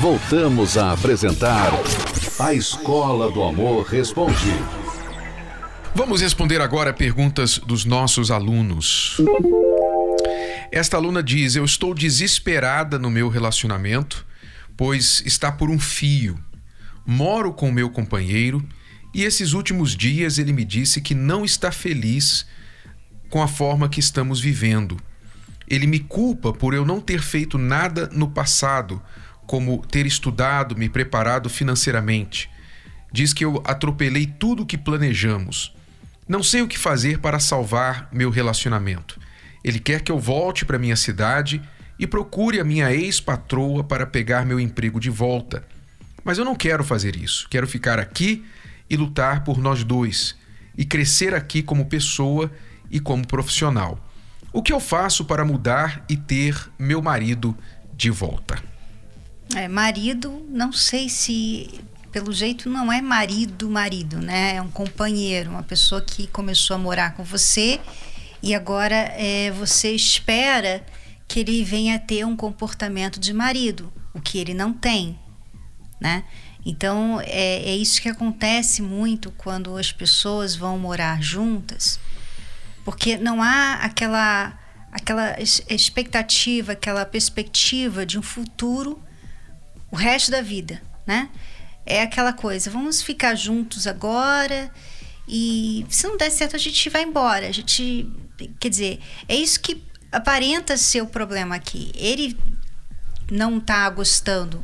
Voltamos 0.03 0.77
a 0.77 0.91
apresentar 0.91 1.71
A 2.37 2.53
Escola 2.53 3.31
do 3.31 3.41
Amor 3.41 3.85
Responde. 3.85 4.51
Vamos 5.95 6.19
responder 6.19 6.59
agora 6.59 6.91
perguntas 6.91 7.57
dos 7.57 7.85
nossos 7.85 8.29
alunos. 8.29 9.15
Esta 10.73 10.97
aluna 10.97 11.23
diz: 11.23 11.55
Eu 11.55 11.63
estou 11.63 11.93
desesperada 11.93 12.99
no 12.99 13.09
meu 13.09 13.29
relacionamento, 13.29 14.25
pois 14.75 15.23
está 15.25 15.53
por 15.53 15.69
um 15.69 15.79
fio. 15.79 16.37
Moro 17.05 17.53
com 17.53 17.71
meu 17.71 17.89
companheiro 17.89 18.61
e 19.13 19.23
esses 19.23 19.53
últimos 19.53 19.95
dias 19.95 20.37
ele 20.37 20.51
me 20.51 20.65
disse 20.65 20.99
que 20.99 21.15
não 21.15 21.45
está 21.45 21.71
feliz 21.71 22.45
com 23.29 23.41
a 23.41 23.47
forma 23.47 23.87
que 23.87 24.01
estamos 24.01 24.41
vivendo. 24.41 24.97
Ele 25.65 25.87
me 25.87 25.99
culpa 25.99 26.51
por 26.51 26.73
eu 26.73 26.85
não 26.85 26.99
ter 26.99 27.21
feito 27.21 27.57
nada 27.57 28.09
no 28.11 28.29
passado 28.29 29.01
como 29.45 29.85
ter 29.85 30.05
estudado, 30.05 30.75
me 30.75 30.89
preparado 30.89 31.49
financeiramente. 31.49 32.49
Diz 33.11 33.33
que 33.33 33.45
eu 33.45 33.61
atropelei 33.65 34.25
tudo 34.25 34.63
o 34.63 34.65
que 34.65 34.77
planejamos. 34.77 35.73
Não 36.27 36.41
sei 36.41 36.61
o 36.61 36.67
que 36.67 36.79
fazer 36.79 37.19
para 37.19 37.39
salvar 37.39 38.07
meu 38.11 38.29
relacionamento. 38.29 39.19
Ele 39.63 39.79
quer 39.79 40.01
que 40.01 40.11
eu 40.11 40.19
volte 40.19 40.65
para 40.65 40.79
minha 40.79 40.95
cidade 40.95 41.61
e 41.99 42.07
procure 42.07 42.59
a 42.59 42.63
minha 42.63 42.91
ex-patroa 42.91 43.83
para 43.83 44.05
pegar 44.05 44.45
meu 44.45 44.59
emprego 44.59 44.99
de 44.99 45.09
volta. 45.09 45.65
Mas 46.23 46.37
eu 46.37 46.45
não 46.45 46.55
quero 46.55 46.83
fazer 46.83 47.15
isso. 47.15 47.47
Quero 47.49 47.67
ficar 47.67 47.99
aqui 47.99 48.43
e 48.89 48.95
lutar 48.95 49.43
por 49.43 49.57
nós 49.57 49.83
dois 49.83 50.35
e 50.77 50.85
crescer 50.85 51.33
aqui 51.33 51.61
como 51.61 51.85
pessoa 51.85 52.51
e 52.89 52.99
como 52.99 53.27
profissional. 53.27 53.99
O 54.51 54.61
que 54.61 54.71
eu 54.71 54.79
faço 54.79 55.25
para 55.25 55.45
mudar 55.45 56.03
e 56.07 56.15
ter 56.15 56.55
meu 56.77 57.01
marido 57.01 57.57
de 57.95 58.09
volta? 58.09 58.72
É, 59.55 59.67
marido, 59.67 60.45
não 60.49 60.71
sei 60.71 61.09
se 61.09 61.81
pelo 62.11 62.31
jeito 62.31 62.69
não 62.69 62.93
é 62.93 63.01
marido, 63.01 63.67
marido, 63.69 64.19
né? 64.19 64.55
É 64.55 64.61
um 64.61 64.69
companheiro, 64.69 65.49
uma 65.49 65.63
pessoa 65.63 65.99
que 65.99 66.27
começou 66.27 66.75
a 66.75 66.79
morar 66.79 67.15
com 67.15 67.23
você 67.23 67.81
e 68.41 68.53
agora 68.53 68.95
é, 68.95 69.49
você 69.51 69.91
espera 69.91 70.85
que 71.27 71.39
ele 71.39 71.63
venha 71.63 71.97
ter 71.97 72.23
um 72.25 72.35
comportamento 72.35 73.19
de 73.19 73.33
marido, 73.33 73.91
o 74.13 74.21
que 74.21 74.37
ele 74.37 74.53
não 74.53 74.71
tem, 74.71 75.17
né? 75.99 76.23
Então 76.63 77.19
é, 77.21 77.63
é 77.63 77.75
isso 77.75 77.99
que 78.01 78.09
acontece 78.09 78.81
muito 78.81 79.31
quando 79.31 79.75
as 79.75 79.91
pessoas 79.91 80.55
vão 80.55 80.77
morar 80.77 81.21
juntas, 81.21 81.99
porque 82.85 83.17
não 83.17 83.41
há 83.41 83.75
aquela 83.75 84.59
aquela 84.91 85.35
expectativa, 85.41 86.73
aquela 86.73 87.03
perspectiva 87.03 88.05
de 88.05 88.19
um 88.19 88.21
futuro 88.21 89.01
o 89.93 89.95
resto 89.95 90.31
da 90.31 90.41
vida, 90.41 90.81
né? 91.05 91.29
É 91.85 92.01
aquela 92.01 92.33
coisa, 92.33 92.71
vamos 92.71 93.03
ficar 93.03 93.35
juntos 93.35 93.85
agora 93.85 94.71
e 95.27 95.85
se 95.87 96.07
não 96.07 96.17
der 96.17 96.31
certo 96.31 96.55
a 96.55 96.59
gente 96.59 96.89
vai 96.89 97.03
embora. 97.03 97.47
A 97.47 97.51
gente, 97.51 98.09
quer 98.59 98.69
dizer, 98.69 98.99
é 99.29 99.35
isso 99.35 99.59
que 99.59 99.83
aparenta 100.11 100.77
ser 100.77 101.03
o 101.03 101.05
problema 101.05 101.53
aqui. 101.53 101.91
Ele 101.93 102.35
não 103.29 103.59
tá 103.59 103.87
gostando 103.91 104.63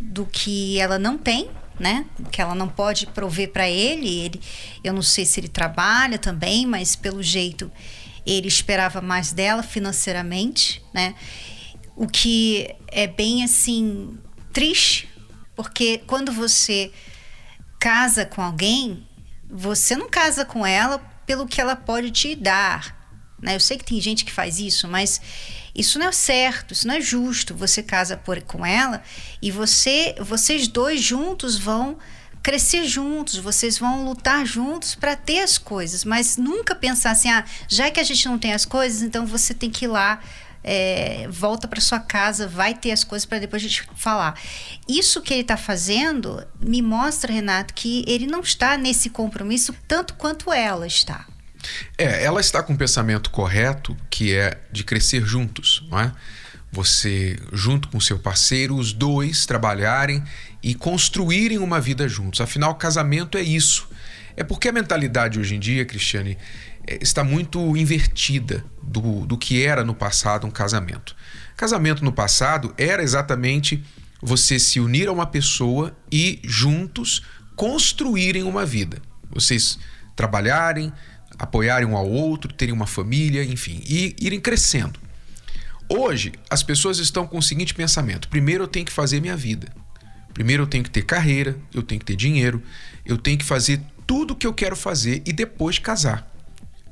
do 0.00 0.24
que 0.24 0.78
ela 0.80 0.98
não 0.98 1.18
tem, 1.18 1.50
né? 1.78 2.06
Que 2.32 2.40
ela 2.40 2.54
não 2.54 2.66
pode 2.68 3.08
prover 3.08 3.52
para 3.52 3.68
ele. 3.68 4.08
Ele, 4.08 4.40
eu 4.82 4.94
não 4.94 5.02
sei 5.02 5.26
se 5.26 5.38
ele 5.38 5.48
trabalha 5.48 6.18
também, 6.18 6.64
mas 6.64 6.96
pelo 6.96 7.22
jeito 7.22 7.70
ele 8.24 8.48
esperava 8.48 9.02
mais 9.02 9.32
dela 9.32 9.62
financeiramente, 9.62 10.82
né? 10.94 11.14
O 11.94 12.06
que 12.06 12.74
é 12.88 13.06
bem 13.06 13.44
assim 13.44 14.18
triste, 14.56 15.06
porque 15.54 16.00
quando 16.06 16.32
você 16.32 16.90
casa 17.78 18.24
com 18.24 18.40
alguém, 18.40 19.06
você 19.50 19.94
não 19.94 20.08
casa 20.08 20.46
com 20.46 20.66
ela 20.66 20.98
pelo 21.26 21.46
que 21.46 21.60
ela 21.60 21.76
pode 21.76 22.10
te 22.10 22.34
dar. 22.34 22.96
Né? 23.38 23.54
Eu 23.54 23.60
sei 23.60 23.76
que 23.76 23.84
tem 23.84 24.00
gente 24.00 24.24
que 24.24 24.32
faz 24.32 24.58
isso, 24.58 24.88
mas 24.88 25.20
isso 25.74 25.98
não 25.98 26.08
é 26.08 26.12
certo, 26.12 26.72
isso 26.72 26.86
não 26.86 26.94
é 26.94 27.02
justo. 27.02 27.54
Você 27.54 27.82
casa 27.82 28.16
por, 28.16 28.40
com 28.44 28.64
ela 28.64 29.02
e 29.42 29.50
você, 29.50 30.14
vocês 30.20 30.66
dois 30.66 31.02
juntos 31.02 31.58
vão 31.58 31.98
crescer 32.42 32.86
juntos, 32.86 33.36
vocês 33.36 33.76
vão 33.76 34.06
lutar 34.06 34.46
juntos 34.46 34.94
para 34.94 35.14
ter 35.14 35.40
as 35.40 35.58
coisas, 35.58 36.02
mas 36.02 36.38
nunca 36.38 36.74
pensar 36.74 37.10
assim, 37.10 37.28
ah, 37.28 37.44
já 37.68 37.90
que 37.90 38.00
a 38.00 38.04
gente 38.04 38.26
não 38.26 38.38
tem 38.38 38.54
as 38.54 38.64
coisas, 38.64 39.02
então 39.02 39.26
você 39.26 39.52
tem 39.52 39.68
que 39.68 39.84
ir 39.84 39.88
lá 39.88 40.18
é, 40.66 41.28
volta 41.30 41.68
para 41.68 41.80
sua 41.80 42.00
casa, 42.00 42.48
vai 42.48 42.74
ter 42.74 42.90
as 42.90 43.04
coisas 43.04 43.24
para 43.24 43.38
depois 43.38 43.62
a 43.62 43.68
gente 43.68 43.88
falar. 43.94 44.38
Isso 44.88 45.22
que 45.22 45.32
ele 45.32 45.42
está 45.42 45.56
fazendo 45.56 46.44
me 46.60 46.82
mostra, 46.82 47.32
Renato, 47.32 47.72
que 47.72 48.04
ele 48.06 48.26
não 48.26 48.40
está 48.40 48.76
nesse 48.76 49.08
compromisso 49.08 49.72
tanto 49.86 50.14
quanto 50.14 50.52
ela 50.52 50.86
está. 50.86 51.24
É, 51.96 52.24
ela 52.24 52.40
está 52.40 52.62
com 52.62 52.74
o 52.74 52.76
pensamento 52.76 53.30
correto, 53.30 53.96
que 54.10 54.34
é 54.34 54.60
de 54.72 54.82
crescer 54.82 55.24
juntos, 55.24 55.84
não 55.88 56.00
é? 56.00 56.12
Você, 56.72 57.38
junto 57.52 57.88
com 57.88 58.00
seu 58.00 58.18
parceiro, 58.18 58.76
os 58.76 58.92
dois 58.92 59.46
trabalharem 59.46 60.22
e 60.62 60.74
construírem 60.74 61.58
uma 61.58 61.80
vida 61.80 62.08
juntos. 62.08 62.40
Afinal, 62.40 62.74
casamento 62.74 63.38
é 63.38 63.42
isso. 63.42 63.88
É 64.36 64.44
porque 64.44 64.68
a 64.68 64.72
mentalidade 64.72 65.40
hoje 65.40 65.54
em 65.54 65.58
dia, 65.58 65.84
Cristiane, 65.84 66.36
é, 66.86 66.98
está 67.00 67.24
muito 67.24 67.76
invertida 67.76 68.64
do, 68.82 69.26
do 69.26 69.38
que 69.38 69.64
era 69.64 69.82
no 69.82 69.94
passado 69.94 70.46
um 70.46 70.50
casamento. 70.50 71.16
Casamento 71.56 72.04
no 72.04 72.12
passado 72.12 72.74
era 72.76 73.02
exatamente 73.02 73.82
você 74.20 74.58
se 74.58 74.78
unir 74.78 75.08
a 75.08 75.12
uma 75.12 75.26
pessoa 75.26 75.96
e 76.12 76.40
juntos 76.44 77.22
construírem 77.54 78.42
uma 78.42 78.66
vida. 78.66 79.00
Vocês 79.30 79.78
trabalharem, 80.14 80.92
apoiarem 81.38 81.86
um 81.86 81.96
ao 81.96 82.08
outro, 82.08 82.52
terem 82.52 82.74
uma 82.74 82.86
família, 82.86 83.42
enfim, 83.42 83.82
e 83.86 84.14
irem 84.20 84.40
crescendo. 84.40 85.00
Hoje, 85.88 86.32
as 86.50 86.62
pessoas 86.62 86.98
estão 86.98 87.26
com 87.26 87.38
o 87.38 87.42
seguinte 87.42 87.74
pensamento: 87.74 88.28
primeiro 88.28 88.64
eu 88.64 88.68
tenho 88.68 88.84
que 88.84 88.92
fazer 88.92 89.20
minha 89.20 89.36
vida. 89.36 89.72
Primeiro 90.34 90.64
eu 90.64 90.66
tenho 90.66 90.84
que 90.84 90.90
ter 90.90 91.02
carreira, 91.02 91.56
eu 91.72 91.82
tenho 91.82 91.98
que 91.98 92.04
ter 92.04 92.16
dinheiro, 92.16 92.62
eu 93.06 93.16
tenho 93.16 93.38
que 93.38 93.44
fazer 93.44 93.80
tudo 94.06 94.36
que 94.36 94.46
eu 94.46 94.54
quero 94.54 94.76
fazer 94.76 95.22
e 95.26 95.32
depois 95.32 95.78
casar. 95.78 96.26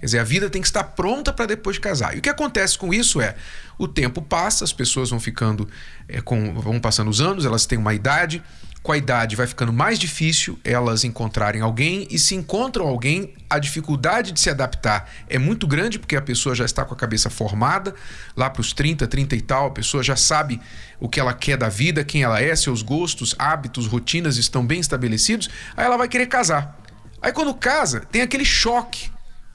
Quer 0.00 0.06
dizer, 0.06 0.18
a 0.18 0.24
vida 0.24 0.50
tem 0.50 0.60
que 0.60 0.68
estar 0.68 0.84
pronta 0.84 1.32
para 1.32 1.46
depois 1.46 1.78
casar. 1.78 2.14
E 2.14 2.18
o 2.18 2.22
que 2.22 2.28
acontece 2.28 2.76
com 2.76 2.92
isso 2.92 3.20
é, 3.20 3.36
o 3.78 3.88
tempo 3.88 4.20
passa, 4.20 4.64
as 4.64 4.72
pessoas 4.72 5.10
vão 5.10 5.18
ficando, 5.18 5.68
é, 6.08 6.20
com, 6.20 6.52
vão 6.60 6.78
passando 6.78 7.08
os 7.08 7.20
anos, 7.20 7.46
elas 7.46 7.64
têm 7.64 7.78
uma 7.78 7.94
idade, 7.94 8.42
com 8.84 8.92
a 8.92 8.98
idade 8.98 9.34
vai 9.34 9.46
ficando 9.46 9.72
mais 9.72 9.98
difícil 9.98 10.58
elas 10.62 11.04
encontrarem 11.04 11.62
alguém 11.62 12.06
e 12.10 12.18
se 12.18 12.34
encontram 12.34 12.86
alguém, 12.86 13.32
a 13.48 13.58
dificuldade 13.58 14.30
de 14.30 14.38
se 14.38 14.50
adaptar 14.50 15.10
é 15.26 15.38
muito 15.38 15.66
grande 15.66 15.98
porque 15.98 16.14
a 16.14 16.20
pessoa 16.20 16.54
já 16.54 16.66
está 16.66 16.84
com 16.84 16.92
a 16.92 16.96
cabeça 16.96 17.30
formada, 17.30 17.94
lá 18.36 18.50
para 18.50 18.60
os 18.60 18.74
30, 18.74 19.06
30 19.06 19.36
e 19.36 19.40
tal, 19.40 19.68
a 19.68 19.70
pessoa 19.70 20.02
já 20.02 20.16
sabe 20.16 20.60
o 21.00 21.08
que 21.08 21.18
ela 21.18 21.32
quer 21.32 21.56
da 21.56 21.70
vida, 21.70 22.04
quem 22.04 22.24
ela 22.24 22.42
é, 22.42 22.54
seus 22.54 22.82
gostos, 22.82 23.34
hábitos, 23.38 23.86
rotinas 23.86 24.36
estão 24.36 24.66
bem 24.66 24.80
estabelecidos, 24.80 25.48
aí 25.74 25.86
ela 25.86 25.96
vai 25.96 26.06
querer 26.06 26.26
casar. 26.26 26.83
Aí 27.24 27.32
quando 27.32 27.54
casa, 27.54 28.00
tem 28.00 28.20
aquele 28.20 28.44
choque, 28.44 29.10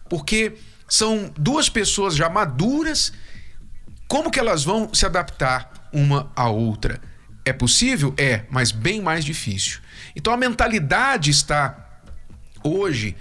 porque 0.10 0.58
são 0.88 1.32
duas 1.38 1.70
pessoas 1.70 2.16
já 2.16 2.28
maduras, 2.28 3.14
como 4.08 4.32
que 4.32 4.40
elas 4.40 4.64
vão 4.64 4.92
se 4.92 5.06
adaptar 5.06 5.72
uma 5.94 6.32
à 6.36 6.50
outra? 6.50 7.00
É 7.46 7.54
possível? 7.54 8.12
É, 8.18 8.44
mas 8.50 8.72
bem 8.72 9.04
mais 9.04 9.24
difícil. 9.24 9.82
Então 10.16 10.34
a 10.34 10.38
mentalidade 10.38 11.30
está 11.30 12.02
hoje 12.64 13.16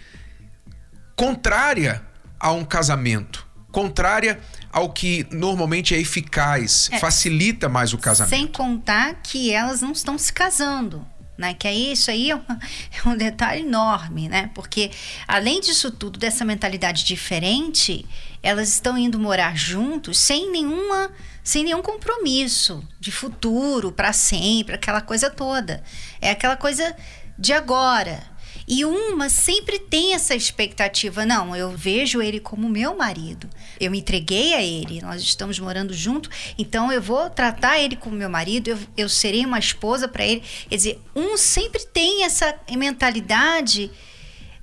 contrária 1.14 2.02
a 2.40 2.50
um 2.50 2.64
casamento, 2.64 3.46
contrária 3.70 4.40
ao 4.72 4.90
que 4.90 5.26
normalmente 5.30 5.94
é 5.94 6.00
eficaz, 6.00 6.88
é, 6.90 6.98
facilita 6.98 7.68
mais 7.68 7.92
o 7.92 7.98
casamento. 7.98 8.34
Sem 8.34 8.46
contar 8.46 9.16
que 9.22 9.52
elas 9.52 9.82
não 9.82 9.92
estão 9.92 10.16
se 10.16 10.32
casando. 10.32 11.06
Né? 11.38 11.54
Que 11.54 11.68
aí 11.68 11.92
isso 11.92 12.10
aí 12.10 12.30
é, 12.32 12.34
uma, 12.34 12.58
é 12.92 13.08
um 13.08 13.16
detalhe 13.16 13.62
enorme, 13.62 14.28
né? 14.28 14.50
Porque 14.54 14.90
além 15.26 15.60
disso 15.60 15.90
tudo, 15.90 16.18
dessa 16.18 16.44
mentalidade 16.44 17.04
diferente, 17.04 18.04
elas 18.42 18.68
estão 18.68 18.98
indo 18.98 19.18
morar 19.18 19.56
juntos 19.56 20.18
sem 20.18 20.50
nenhuma 20.50 21.10
sem 21.48 21.64
nenhum 21.64 21.80
compromisso 21.80 22.86
de 23.00 23.10
futuro, 23.10 23.90
para 23.90 24.12
sempre, 24.12 24.74
aquela 24.74 25.00
coisa 25.00 25.30
toda. 25.30 25.82
É 26.20 26.30
aquela 26.30 26.56
coisa 26.56 26.94
de 27.38 27.54
agora. 27.54 28.22
E 28.70 28.84
uma 28.84 29.30
sempre 29.30 29.78
tem 29.78 30.12
essa 30.12 30.34
expectativa. 30.34 31.24
Não, 31.24 31.56
eu 31.56 31.70
vejo 31.70 32.20
ele 32.20 32.38
como 32.38 32.68
meu 32.68 32.94
marido. 32.94 33.48
Eu 33.80 33.90
me 33.90 34.00
entreguei 34.00 34.52
a 34.52 34.62
ele, 34.62 35.00
nós 35.00 35.22
estamos 35.22 35.58
morando 35.58 35.94
junto, 35.94 36.28
então 36.58 36.92
eu 36.92 37.00
vou 37.00 37.30
tratar 37.30 37.78
ele 37.78 37.96
como 37.96 38.14
meu 38.14 38.28
marido, 38.28 38.68
eu, 38.68 38.78
eu 38.94 39.08
serei 39.08 39.46
uma 39.46 39.58
esposa 39.58 40.06
para 40.06 40.26
ele. 40.26 40.42
Quer 40.68 40.76
dizer, 40.76 41.00
um 41.16 41.38
sempre 41.38 41.82
tem 41.86 42.24
essa 42.24 42.54
mentalidade 42.76 43.90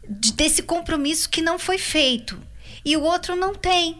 de, 0.07 0.33
desse 0.33 0.61
compromisso 0.61 1.27
que 1.27 1.41
não 1.41 1.57
foi 1.57 1.79
feito. 1.79 2.39
E 2.85 2.95
o 2.95 3.01
outro 3.01 3.35
não 3.35 3.55
tem. 3.55 3.97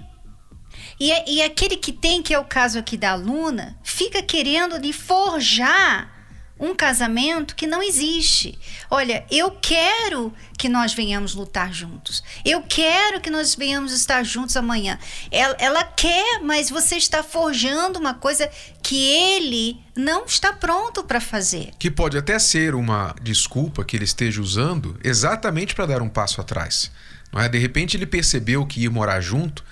E, 1.00 1.38
e 1.38 1.41
aquele 1.41 1.78
que 1.78 1.91
tem, 1.91 2.22
que 2.22 2.34
é 2.34 2.38
o 2.38 2.46
caso 2.46 2.78
aqui 2.78 2.96
da 2.96 3.13
aluna, 3.13 3.76
fica 3.84 4.22
querendo 4.22 4.80
de 4.80 4.94
forjar 4.94 6.14
um 6.60 6.74
casamento 6.74 7.56
que 7.56 7.68
não 7.68 7.84
existe. 7.84 8.58
Olha, 8.89 9.26
eu 9.30 9.52
quero 9.52 10.34
que 10.58 10.70
nós 10.70 10.94
venhamos 10.94 11.36
lutar 11.36 11.74
juntos. 11.74 12.24
Eu 12.46 12.62
quero 12.62 13.20
que 13.20 13.30
nós 13.30 13.56
venhamos 13.56 13.91
estar 13.91 14.24
juntos 14.24 14.56
amanhã. 14.56 14.98
Ela, 15.30 15.56
ela, 15.60 15.84
quer, 15.84 16.41
mas 16.41 16.70
você 16.70 16.96
está 16.96 17.22
forjando 17.22 18.00
uma 18.00 18.13
coisa 18.13 18.50
que 18.82 18.96
ele 18.96 19.80
não 19.96 20.26
está 20.26 20.54
pronto 20.54 21.04
para 21.04 21.20
fazer. 21.20 21.72
Que 21.78 21.91
pode 21.91 22.18
até 22.18 22.39
ser 22.39 22.74
uma 22.74 23.13
desculpa 23.22 23.84
que 23.84 23.98
ele 23.98 24.06
esteja 24.06 24.41
usando 24.41 24.98
exatamente 25.04 25.76
para 25.76 25.86
dar 25.86 26.02
um 26.02 26.10
passo 26.10 26.39
atrás. 26.39 26.89
Não 27.34 27.41
é? 27.41 27.50
De 27.50 27.58
repente 27.58 27.98
ele 27.98 28.06
percebeu 28.06 28.65
que 28.65 28.82
ia 28.82 28.91
morar 28.91 29.20
junto 29.20 29.63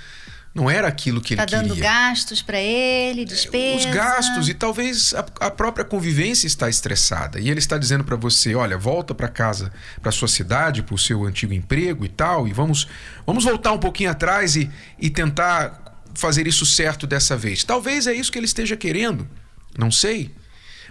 não 0.53 0.69
era 0.69 0.87
aquilo 0.87 1.19
que 1.19 1.35
tá 1.35 1.43
ele 1.43 1.49
queria. 1.49 1.61
Está 1.63 1.73
dando 1.73 1.81
gastos 1.81 2.41
para 2.41 2.59
ele, 2.59 3.25
despesas. 3.25 3.85
Os 3.85 3.91
gastos 3.91 4.49
e 4.49 4.53
talvez 4.53 5.13
a, 5.15 5.25
a, 5.47 5.51
própria 5.51 5.83
convivência 5.83 6.45
está 6.45 6.69
estressada. 6.69 7.39
E 7.39 7.49
ele 7.49 7.59
está 7.59 7.77
dizendo 7.77 8.03
para 8.03 8.15
você, 8.15 8.53
olha, 8.53 8.77
volta 8.77 9.15
para 9.15 9.27
casa, 9.27 9.73
para 9.99 10.11
sua 10.11 10.27
cidade, 10.27 10.83
para 10.83 10.93
o 10.93 10.97
seu 10.97 11.25
antigo 11.25 11.53
emprego 11.53 12.05
e 12.05 12.09
tal, 12.09 12.47
e 12.47 12.53
vamos, 12.53 12.87
vamos 13.25 13.43
voltar 13.43 13.71
um 13.71 13.79
pouquinho 13.79 14.11
atrás 14.11 14.55
e, 14.55 14.69
e 14.99 15.09
tentar 15.09 15.99
fazer 16.13 16.45
isso 16.45 16.67
certo 16.67 17.07
dessa 17.07 17.35
vez. 17.35 17.63
Talvez 17.63 18.05
é 18.05 18.13
isso 18.13 18.31
que 18.31 18.37
ele 18.37 18.45
esteja 18.45 18.77
querendo, 18.77 19.27
não 19.75 19.89
sei. 19.89 20.31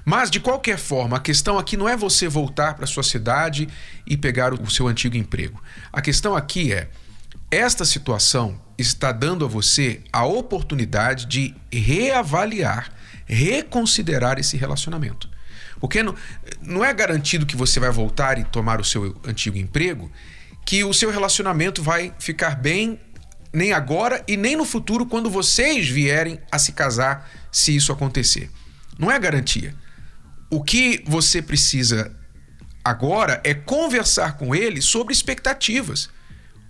Mas 0.05 0.29
de 0.29 0.40
qualquer 0.40 0.79
forma, 0.79 1.16
a 1.16 1.20
questão 1.20 1.57
aqui 1.57 1.77
não 1.77 1.88
é 1.88 1.96
você 1.96 2.27
voltar 2.27 2.75
para 2.75 2.87
sua 2.87 3.05
cidade 3.05 3.68
e 4.05 4.16
pegar 4.16 4.53
o 4.53 4.68
seu 4.68 4.88
antigo 4.88 5.16
emprego. 5.16 5.62
A 5.92 6.01
questão 6.01 6.35
aqui 6.35 6.72
é 6.72 6.88
esta 7.48 7.85
situação 7.85 8.61
está 8.78 9.12
dando 9.12 9.44
a 9.44 9.48
você 9.48 10.00
a 10.12 10.24
oportunidade 10.24 11.26
de 11.26 11.54
reavaliar, 11.72 12.92
reconsiderar 13.26 14.38
esse 14.38 14.56
relacionamento. 14.56 15.28
Porque 15.80 16.02
não, 16.02 16.14
não 16.61 16.85
é 16.85 16.92
garantido 16.92 17.46
que 17.46 17.56
você 17.56 17.80
vai 17.80 17.90
voltar 17.90 18.38
e 18.38 18.44
tomar 18.44 18.80
o 18.80 18.85
seu 18.85 19.20
antigo 19.26 19.58
emprego, 19.58 20.11
que 20.64 20.85
o 20.85 20.92
seu 20.92 21.11
relacionamento 21.11 21.82
vai 21.82 22.14
ficar 22.18 22.56
bem 22.56 23.00
nem 23.52 23.72
agora 23.72 24.24
e 24.26 24.37
nem 24.37 24.56
no 24.56 24.64
futuro 24.64 25.04
quando 25.04 25.28
vocês 25.28 25.88
vierem 25.88 26.40
a 26.50 26.58
se 26.58 26.72
casar, 26.72 27.28
se 27.50 27.74
isso 27.74 27.92
acontecer. 27.92 28.50
Não 28.98 29.11
é 29.11 29.18
garantia. 29.18 29.74
O 30.48 30.62
que 30.62 31.02
você 31.06 31.42
precisa 31.42 32.14
agora 32.85 33.40
é 33.44 33.52
conversar 33.52 34.37
com 34.37 34.54
ele 34.54 34.80
sobre 34.80 35.12
expectativas. 35.12 36.08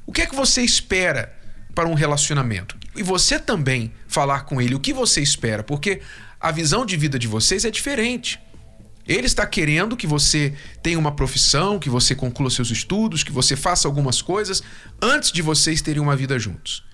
O 0.07 0.13
que 0.13 0.23
é 0.23 0.27
que 0.27 0.35
você 0.35 0.63
espera 0.63 1.33
para 1.75 1.89
um 1.89 1.95
relacionamento. 1.95 2.77
E 2.95 3.03
você 3.03 3.39
também 3.39 3.93
falar 4.07 4.43
com 4.43 4.61
ele 4.61 4.75
o 4.75 4.81
que 4.81 4.93
você 4.93 5.21
espera, 5.21 5.63
porque 5.63 6.01
a 6.41 6.51
visão 6.51 6.85
de 6.85 6.97
vida 6.97 7.19
de 7.19 7.27
vocês 7.27 7.65
é 7.65 7.71
diferente. 7.71 8.41
Ele 9.07 9.27
está 9.27 9.45
querendo 9.47 9.97
que 9.97 10.07
você 10.07 10.55
tenha 10.83 10.99
uma 10.99 11.13
profissão, 11.13 11.79
que 11.79 11.91
você 11.91 12.15
conclua 12.15 12.51
seus 12.51 12.71
estudos, 12.71 13.25
que 13.25 13.33
você 13.33 13.57
faça 13.57 13.89
algumas 13.89 14.23
coisas 14.23 14.63
antes 15.01 15.33
de 15.33 15.43
vocês 15.43 15.83
terem 15.83 16.01
uma 16.01 16.15
vida 16.15 16.39
juntos. 16.39 16.85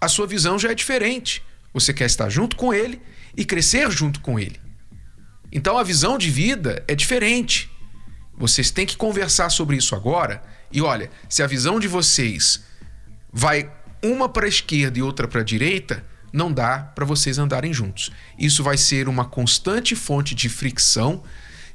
A 0.00 0.08
sua 0.08 0.26
visão 0.26 0.58
já 0.58 0.70
é 0.70 0.74
diferente. 0.74 1.42
Você 1.72 1.92
quer 1.94 2.06
estar 2.06 2.28
junto 2.28 2.56
com 2.56 2.74
ele 2.74 3.00
e 3.36 3.44
crescer 3.44 3.90
junto 3.90 4.20
com 4.20 4.38
ele. 4.38 4.60
Então 5.52 5.78
a 5.78 5.84
visão 5.84 6.18
de 6.18 6.30
vida 6.30 6.82
é 6.88 6.94
diferente. 6.94 7.70
Vocês 8.36 8.70
têm 8.70 8.86
que 8.86 8.96
conversar 8.96 9.50
sobre 9.50 9.76
isso 9.76 9.94
agora. 9.94 10.42
E 10.72 10.80
olha, 10.80 11.10
se 11.28 11.42
a 11.42 11.46
visão 11.46 11.78
de 11.78 11.86
vocês 11.86 12.64
vai 13.32 13.70
uma 14.02 14.28
para 14.28 14.46
a 14.46 14.48
esquerda 14.48 14.98
e 14.98 15.02
outra 15.02 15.28
para 15.28 15.40
a 15.40 15.44
direita, 15.44 16.04
não 16.32 16.52
dá 16.52 16.78
para 16.78 17.04
vocês 17.04 17.38
andarem 17.38 17.72
juntos. 17.72 18.10
Isso 18.38 18.62
vai 18.62 18.76
ser 18.76 19.08
uma 19.08 19.24
constante 19.24 19.94
fonte 19.94 20.34
de 20.34 20.48
fricção, 20.48 21.22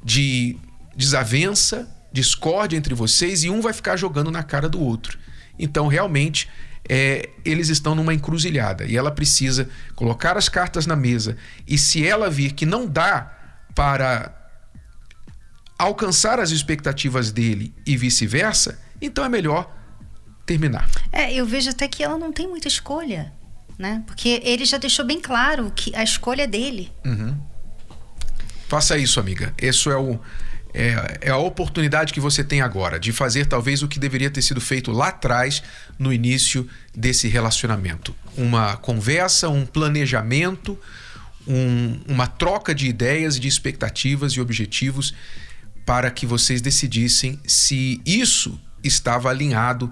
de 0.04 0.58
desavença, 0.96 1.88
discórdia 2.12 2.76
entre 2.76 2.94
vocês 2.94 3.44
e 3.44 3.50
um 3.50 3.62
vai 3.62 3.74
ficar 3.74 3.96
jogando 3.96 4.32
na 4.32 4.42
cara 4.44 4.68
do 4.68 4.82
outro. 4.82 5.18
Então, 5.60 5.88
realmente, 5.88 6.50
é, 6.90 7.30
eles 7.46 7.70
estão 7.70 7.94
numa 7.94 8.14
encruzilhada 8.14 8.86
e 8.86 8.98
ela 8.98 9.12
precisa 9.12 9.70
colocar 9.96 10.38
as 10.38 10.50
cartas 10.50 10.88
na 10.88 10.96
mesa. 10.96 11.38
E 11.68 11.78
se 11.78 12.06
ela 12.06 12.30
vir 12.30 12.54
que 12.54 12.66
não 12.66 12.88
dá 12.88 13.34
para 13.76 14.34
alcançar 15.78 16.40
as 16.40 16.50
expectativas 16.50 17.32
dele 17.32 17.74
e 17.86 17.96
vice-versa, 17.96 18.80
então 19.00 19.24
é 19.24 19.30
melhor 19.30 19.77
terminar. 20.48 20.90
É, 21.12 21.32
eu 21.32 21.46
vejo 21.46 21.70
até 21.70 21.88
que 21.88 22.02
ela 22.02 22.18
não 22.18 22.32
tem 22.32 22.48
muita 22.48 22.68
escolha, 22.68 23.32
né? 23.78 24.02
Porque 24.08 24.42
ele 24.44 24.66
já 24.66 24.78
deixou 24.78 25.06
bem 25.06 25.22
claro 25.22 25.72
que 25.76 25.96
a 25.96 26.02
escolha 26.02 26.44
é 26.44 26.48
dele. 26.48 26.92
Uhum. 27.06 27.38
Faça 28.68 28.98
isso, 28.98 29.20
amiga. 29.20 29.54
Isso 29.62 29.92
é 29.92 29.98
o 29.98 30.20
é, 30.74 31.18
é, 31.22 31.30
a 31.32 31.38
oportunidade 31.38 32.14
que 32.14 32.20
você 32.20 32.44
tem 32.44 32.62
agora 32.62 33.00
de 33.00 33.12
fazer 33.12 33.48
talvez 33.48 33.82
o 33.82 33.88
que 33.88 33.98
deveria 33.98 34.30
ter 34.30 34.44
sido 34.44 34.62
feito 34.62 34.92
lá 34.92 35.08
atrás, 35.08 35.64
no 35.98 36.14
início 36.14 36.70
desse 36.96 37.28
relacionamento. 37.28 38.16
Uma 38.36 38.78
conversa, 38.78 39.50
um 39.50 39.66
planejamento, 39.66 40.78
um, 41.48 42.00
uma 42.08 42.28
troca 42.28 42.76
de 42.76 42.88
ideias, 42.88 43.40
de 43.40 43.48
expectativas 43.48 44.34
e 44.34 44.42
objetivos 44.42 45.16
para 45.84 46.12
que 46.12 46.28
vocês 46.28 46.62
decidissem 46.62 47.40
se 47.48 48.00
isso 48.06 48.60
estava 48.84 49.30
alinhado 49.30 49.92